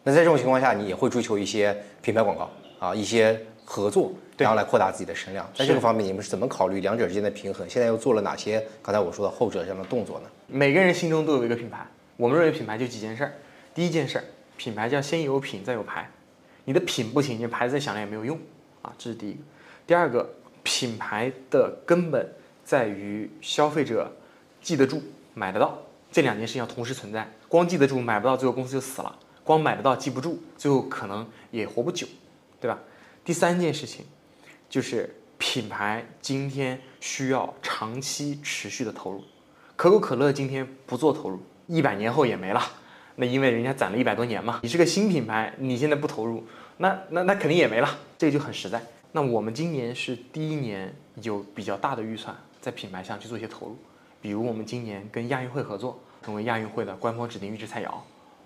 [0.04, 5.48] 那在这种情况下，你也会追求一些品牌广告啊，一些合作，然后来扩大自己的声量。
[5.54, 7.70] 在这个方面，你们是怎么考虑两者之间的平衡？
[7.70, 10.26] 现在又做了哪些刚才我说的后者这样的动作呢？
[10.48, 11.86] 每个人心中都有一个品牌。
[12.16, 13.34] 我们认为品牌就几件事儿。
[13.76, 14.24] 第一件事儿，
[14.58, 16.10] 品牌叫先有品再有牌。
[16.66, 18.40] 你的品不行，你牌子再响亮也没有用
[18.88, 19.40] 啊，这是第一个。
[19.86, 20.30] 第二个，
[20.64, 22.34] 品牌的根本
[22.64, 24.12] 在于消费者
[24.62, 25.02] 记得住、
[25.34, 25.78] 买得到，
[26.12, 27.30] 这两件事情要同时存在。
[27.50, 29.14] 光记得住买不到，最后公司就死了；
[29.44, 32.08] 光买得到记不住，最后可能也活不久，
[32.62, 32.80] 对吧？
[33.24, 34.06] 第三件事情
[34.70, 39.24] 就是品牌今天需要长期持续的投入。
[39.76, 42.62] 可口可乐今天不做投入，一百年后也没了。
[43.16, 44.60] 那因为人家攒了一百多年嘛。
[44.64, 46.46] 你是个新品牌，你现在不投入，
[46.78, 48.00] 那那那肯定也没了。
[48.18, 48.82] 这个就很实在。
[49.12, 53.78] 那我们今年是第一年有比较大的预算在品牌上去做一些投入，
[54.22, 57.92] 比如我们今年跟亚运会合作，成为亚运会的官方指定预制菜肴。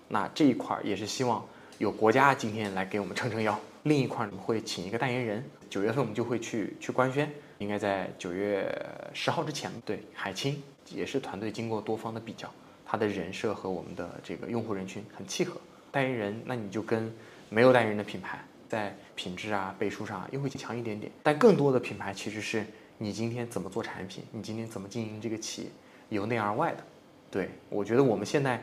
[0.08, 1.44] 那这一块儿也是希望
[1.78, 3.58] 有国家今天来给我们撑撑腰。
[3.82, 7.28] 另一块儿我们会请一个代言人，九月份我们就会去去官宣，
[7.58, 8.72] 应该在九月
[9.12, 9.70] 十号之前。
[9.84, 12.48] 对，海清也是团队经过多方的比较，
[12.86, 15.60] 他的人设和我们的这个用户人群很契合。
[15.90, 17.12] 代言人，那你就跟
[17.52, 21.12] 没有代言人的品牌在品质啊、背书上啊又会强一点点。
[21.22, 22.64] 但更多的品牌其实是
[22.96, 25.68] 你今天怎么做产品，你今天怎么经营这个企业，
[26.08, 26.78] 由内而外的。
[27.30, 28.62] 对我觉得我们现在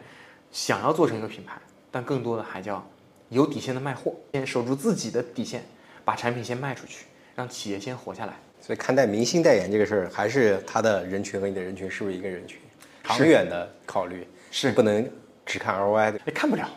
[0.52, 1.62] 想要做成一个品牌，
[1.92, 2.84] 但更多的还叫
[3.30, 5.64] 有底线的卖货，先守住自己的底线，
[6.04, 8.34] 把产品先卖出去，让企业先活下来。
[8.60, 12.60] 所以看待明星代言这个事儿，还是他的人群和你的人群是不是一个人群？
[13.04, 15.08] 长远的考虑是不能
[15.46, 16.20] 只看 ROI 的。
[16.26, 16.68] 也看不了。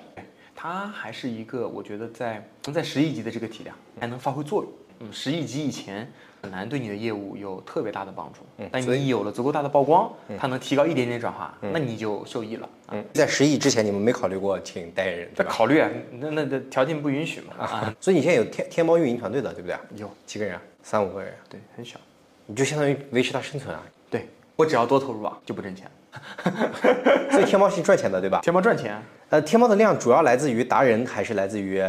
[0.63, 4.73] 它还是一个，我觉得在能在十亿级的这个体量还能发挥作用。
[5.01, 6.09] 嗯，十亿级以前
[6.41, 10.09] 很难对你的业务有特别大的帮助，但所以你有了足够大的曝光，
[10.39, 12.69] 它能提高一点点转化，那你就受益了。
[12.93, 17.55] 嗯，在十亿之前，你们没考虑过请代言人，在考虑啊，那那那条件不允许嘛。
[17.59, 19.77] 啊，所以你现在有天天猫运营团队的，对不对？
[19.97, 20.63] 有，几个人啊？
[20.85, 21.99] 三五个人，对，很小。
[22.47, 23.83] 你就相当于维持它生存啊。
[24.09, 25.91] 对我只要多投入啊，就不挣钱。
[27.31, 28.41] 所以天猫是赚钱的，对吧？
[28.43, 29.01] 天猫赚钱，
[29.31, 31.83] 呃，天猫的量主要来自于达人，还是来自于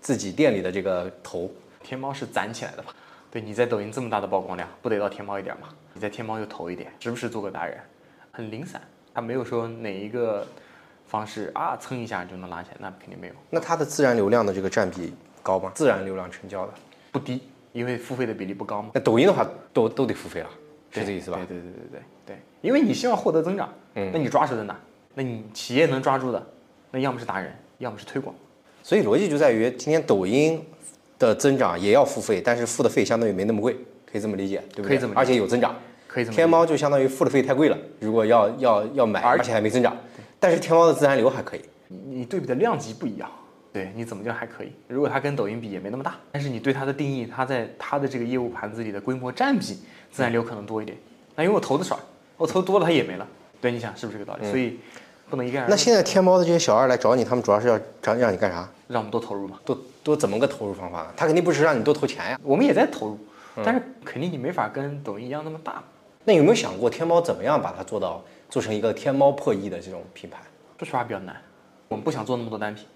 [0.00, 1.50] 自己店里的这个头？
[1.82, 2.94] 天猫是攒起来的吧？
[3.30, 5.68] 对，你在抖音这么大的曝光量，不得到天猫一点吗？
[5.92, 7.76] 你在天猫又投一点，时不时做个达人，
[8.30, 8.80] 很零散，
[9.12, 10.46] 他没有说哪一个
[11.06, 15.12] 方式啊蹭一下就能拉起来，那肯定没有，那它的自然流量的这个占比
[15.42, 15.72] 高吗？
[15.74, 16.72] 自然流量成交的，
[17.10, 18.90] 不低，因为付费的比例不高嘛。
[18.94, 20.48] 那抖音的话都都得付费了，
[20.94, 21.38] 是对这意思吧？
[21.48, 24.78] 对对对对对对，因为你希望获得增长，嗯那你抓手在哪？
[25.14, 26.44] 那你企业能抓住的，
[26.90, 28.34] 那要么是达人，要么是推广。
[28.82, 30.62] 所以逻辑就在于，今天抖音
[31.18, 33.76] 的增长也要付费，但是付的费相当于没那么贵，
[34.10, 34.88] 可以这么理解，对不对？
[34.88, 35.74] 可以这么理解而且有增长。
[36.06, 39.96] 可以这么天猫就相当于付的费太贵了，如果要要要买，而而且还没增长，
[40.38, 41.60] 但是天猫的自然流还可以。
[41.88, 43.28] 你你对比的量级不一样，
[43.74, 44.70] 对，你怎么叫还可以？
[44.86, 49.76] 如果它跟抖音比也没那么大，但是你对它的定义，它在它的这个业务盘子里的规模占比，
[50.12, 50.96] 自然流可能多一点。
[51.34, 51.98] 那因为我投的少，
[52.36, 53.26] 我投多了它也没了。
[53.60, 54.48] 对，你想是不是这个道理？
[54.48, 54.78] 所以
[55.28, 55.70] 不能一概而论。
[55.70, 58.68] 那现在天猫的这些小二来找你，他们主要是要让让你干啥？
[58.86, 61.08] 让我们多投入嘛，多多怎么个投入方法呢？
[61.16, 62.38] 他肯定不是让你多投钱呀。
[62.44, 63.18] 我们也在投入，
[63.56, 65.82] 嗯但是肯定你没法跟抖音一样那么大。
[66.22, 70.38] 那有没有想过天猫怎么样把它做到做成一个天猫破亿的这种品牌？
[70.78, 71.34] 说实话比较难，
[71.88, 72.86] 我们不想做那么多单品。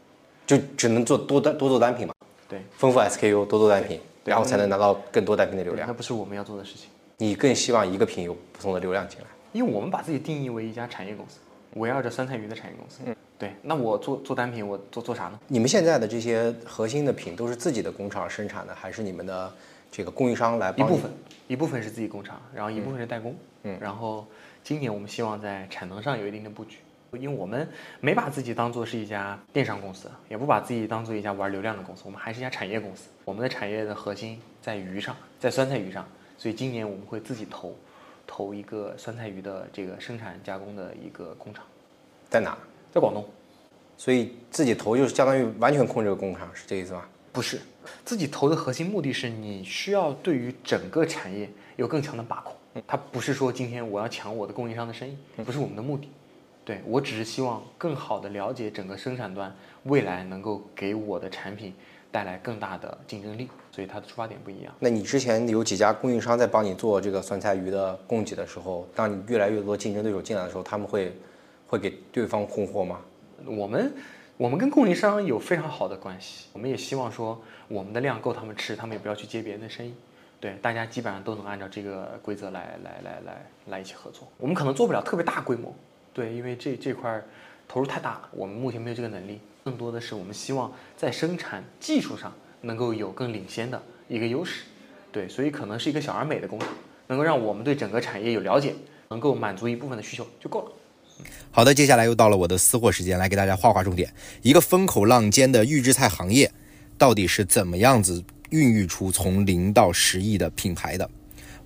[0.49, 2.15] 就只能做多单多做单品嘛，
[2.49, 5.93] 对，丰富 SKU，多做单品，然后才能拿到更多单品的流量那。
[5.93, 6.89] 不是我们要做的事情，
[7.19, 9.27] 你更希望一个品有不同的流量进来。
[9.53, 11.39] 因为我们把自己定义为一家产业公司，
[11.75, 13.01] 围绕着酸菜鱼的产业公司。
[13.05, 15.39] 嗯，对，那我做做单品，我做做啥呢？
[15.49, 19.53] 你们现在的这些核心的品都是自己的工厂生产的，还是你们的
[19.93, 21.13] 这个供应商来帮一部分，
[21.49, 23.37] 一部分是自己工厂，然后一部分是代工。
[23.65, 24.27] 嗯，然后
[24.65, 26.79] 今年我们希望在产能上有一定的布局，
[27.13, 27.67] 因为我们
[28.01, 33.09] 没把自己当做是一家电商公司，也不把自己当做一家玩流量的公司，我们还是一家产业公司。
[33.25, 36.07] 我们的产业的核心在鱼上，在酸菜鱼上，
[36.37, 37.75] 所以今年我们会自己投
[38.27, 41.65] 投一个酸菜鱼的这个生产加工的一个工厂，
[42.29, 42.57] 在哪？
[42.93, 43.25] 在广东。
[43.97, 47.05] 所以自己投就是相当于完全控制这个工厂，是这意思吗？
[47.33, 47.61] 不是，
[48.05, 52.55] 自己投的核心目的是你需要对于整个产业有更强的把控。
[52.87, 56.09] 它不是说今天我要抢我的供应商的生意，不是我们的目的。
[56.69, 59.51] 对我只是希望更好的了解整个生产端，
[59.85, 61.73] 未来能够给我的产品
[62.13, 64.75] 带来更大的竞争力，所以它的出发点不一样。
[64.79, 71.17] 那你之前有几家供应商在帮你做这个酸菜鱼的供给的时候，当你越来越多竞争对手进来的时候，他们会
[71.67, 73.01] 会给对方供货吗？
[73.47, 73.91] 我们
[74.37, 79.95] 我们跟供应商有非常好的关系，我们也希望说我们的量够他们吃，他们也不要去接别人的生意。
[80.39, 84.29] 对，大家基本上都能按照这个规则来来来来来一起合作。
[84.37, 85.75] 我们可能做不了特别大规模，
[86.13, 87.23] 对，因为这这块
[87.67, 89.39] 投入太大了，我们目前没有这个能力。
[89.65, 92.33] 更多的是我们希望在生产技术上
[92.63, 94.63] 能够有更领先的一个优势，
[95.13, 96.69] 对，所以可能是一个小而美的工厂，
[97.09, 98.75] 能够让我们对整个产业有了解，
[99.11, 100.73] 能够满足一部分的需求就够了。
[101.51, 104.11] 好的，接下来又到了我的私货时间，来给大家画画重点。
[104.41, 106.51] 一个风口浪尖的预制菜行业，
[106.97, 111.11] 到底是怎么样子孕育出从零到十亿的品牌的？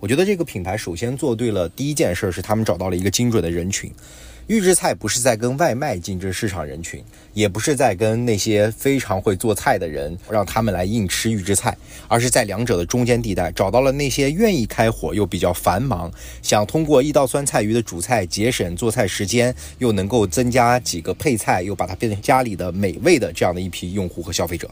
[0.01, 3.93] 我觉得这个品牌首先做对了第一件事是他们找到了一个精准的人群。
[4.49, 11.77] 预制菜不是在跟外卖竞争市场人群，也不是在跟那些非常会做菜的人让他们来硬吃预制菜，
[12.09, 16.11] 而是在两者的中间地带找到了那些愿意开火又比较繁忙，
[16.43, 24.69] 想通过一道酸菜鱼的主菜节省做菜时间，又能够增加几个配菜，又把它变成家里的美味的这样的一批用户和消费者。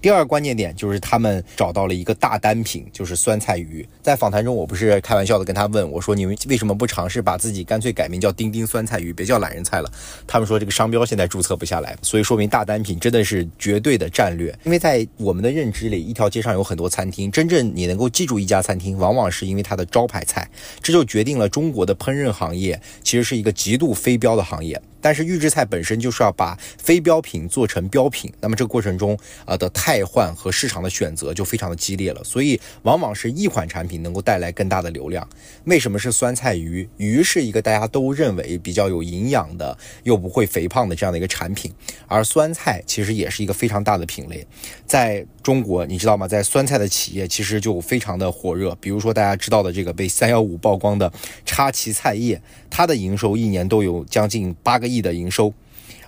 [0.00, 3.86] 第二个关键点就是他们找到了一个大单品，就是酸菜鱼。
[4.00, 9.92] 在访谈中，我不是开玩笑的跟他问我说：“你们为什么不尝试把自己干脆改名叫丁丁酸菜鱼，别叫懒人菜了？”
[10.26, 14.58] 他们说这个商标现在注册不下来，所以说明大单品真的是绝对的战略。
[14.64, 20.48] 因为在我们的认知里，一条街上有很多餐厅，真正你能够记住一家餐厅，往往是因为它的招牌菜。
[20.80, 24.80] 这就决定了中国的烹饪行业其实是一个极度非标的行业。
[25.00, 35.26] 但是预制菜本身就是要把非标品做成标品，那么这个过程中啊的汰换和市场的选择就非常的激烈了，所以往往是一款产品能够带来更大的流量。
[35.64, 36.88] 为什么是酸菜鱼？
[36.96, 41.72] 鱼是一个大家都认为比较有营养的，又不会肥胖的这样的一个产品，
[42.06, 44.46] 而酸菜其实也是一个非常大的品类，
[44.86, 46.28] 在中国你知道吗？
[46.28, 51.10] 在酸菜的企业其实就非常的火热，比如说大家知道的这个被三幺五曝光的
[51.46, 52.38] 插旗菜业，
[52.68, 54.90] 它的营收一年都有将近八个。
[54.90, 55.54] 亿的营收，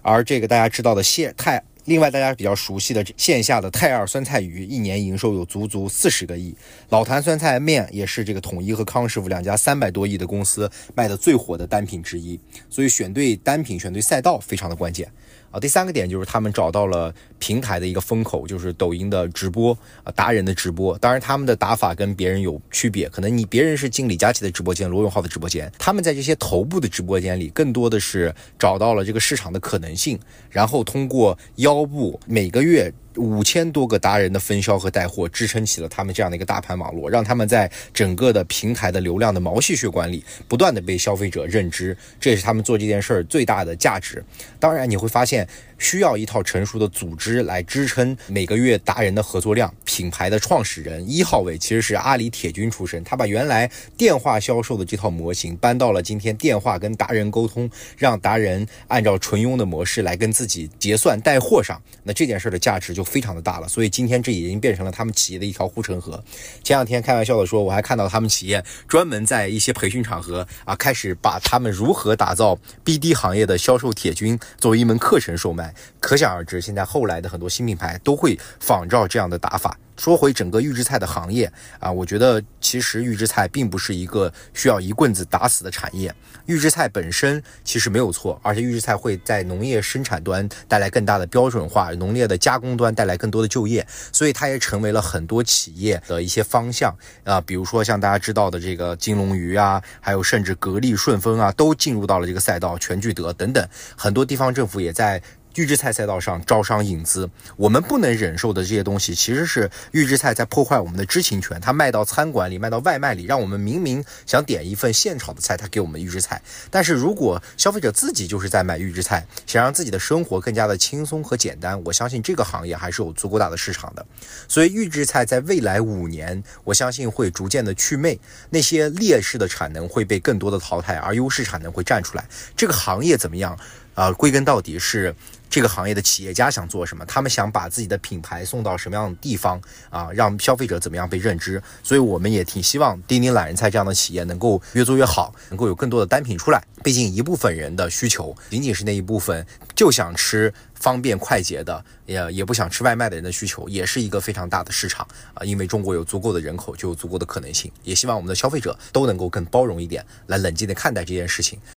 [0.03, 6.53] 而这个大家知道的线泰，另外大家比较熟悉的线下的泰二酸菜鱼，一年营收有足足四十个亿。
[6.89, 12.41] 老坛酸菜面也是这个统一和康师傅两家三百多亿的公司卖的最火的单品之一。
[12.69, 15.09] 所以选对单品、选对赛道非常的关键。
[15.53, 20.99] 啊，第三个点就是他们找到了平台的一个风口，就是抖音的直播啊，达人的直播。
[20.99, 30.19] 当然，他们的打法跟别人有区别，可能你别人是进李佳琦的直播间、罗永浩的直播间，他们在这些头部的直播间里，更多的是找到了这个市场的可能性，
[30.51, 32.93] 然后通过腰部每个月。
[33.17, 44.25] 五千多个达人的分销和带货，支撑起了他们这样的一个大盘网络，让他们在整个的平台的流量的毛细血管里不断的被消费者认知，这也是他们做这件事儿最大的价值。
[44.59, 45.47] 当然，你会发现
[45.83, 49.71] 需要一套成熟的组织来支撑每个月达人的合作量。
[49.85, 61.79] 品牌的创始人一号位其实是阿里铁军出身，他把原来电话销售的这套模型搬到了今天电话跟达人沟通，让达人按照纯佣的模式来跟自己结算带货上。
[62.03, 63.03] 那这件事的价值就。
[63.03, 66.25] 非常的大了，所以今天这已经变成了他们企业的一条护城河。
[66.63, 75.72] 前两天开玩笑的说，我还看到他们企业专门在一些培训场合啊，开始把他们如何打造 BD 行业的销售铁军作为一门课程售卖。
[76.01, 79.77] 可想而知，现在后来的很多新品牌都会仿照这样的打法。
[79.95, 86.13] 说回整个预制菜的行业啊，我觉得其实预制菜并不是一个需要一棍子打死的产业。
[86.47, 97.41] 预制菜本身其实没有错，而且预制菜会在农业生产端带来更大的标准化，农业的加工端带来更多的就业，所以它也成为了很多企业的一些方向啊。
[97.43, 105.23] 比如说像大家知道的这个金龙鱼啊，还有甚至格力、顺丰啊，都进入到了这个赛道，全聚德等等，很多地方政府也在。
[105.57, 111.61] 预制菜赛道上招商引资，我们不能忍受的这些东西，其实是预制菜在破坏我们的知情权。
[111.61, 116.41] 它卖到餐馆里，卖到外卖里，让我们明明想点一份现炒的菜，它给我们预制菜。
[116.71, 124.05] 但是如果消费者自己就是在买预制菜，想让自己的生活更加的轻松和简单，我相信这个行业还是有足够大的市场的。
[124.49, 128.19] 所以预制菜在未来五年，我相信会逐渐的去魅，
[128.51, 132.25] 那些劣势的产能会被更多的淘汰，而优势产能会站出来。
[132.57, 133.59] 这个行业怎么样？
[133.95, 135.15] 啊，归根到底是。
[135.53, 137.05] 这个行业的企业家想做什么？
[137.05, 140.09] 他们想把自己的品牌送到什么样的地方啊？
[140.11, 141.63] 让消费者怎么样被认知？
[141.83, 146.65] 所以我们也挺希望丁丁懒人菜这样的企业能够越做越好，能够有更多的单品出来。
[146.83, 149.47] 毕竟一部分人的需求仅仅是那一部分，
[149.77, 155.45] 就想吃方便快捷的，也也不想吃外卖的人的需求，也是一个非常大的市场啊！
[155.45, 157.71] 因为中国有足够的人口，就有足够的可能性。
[157.85, 161.59] 也希望我们的消费者都能够更包容一点，来冷静的看待这件事情。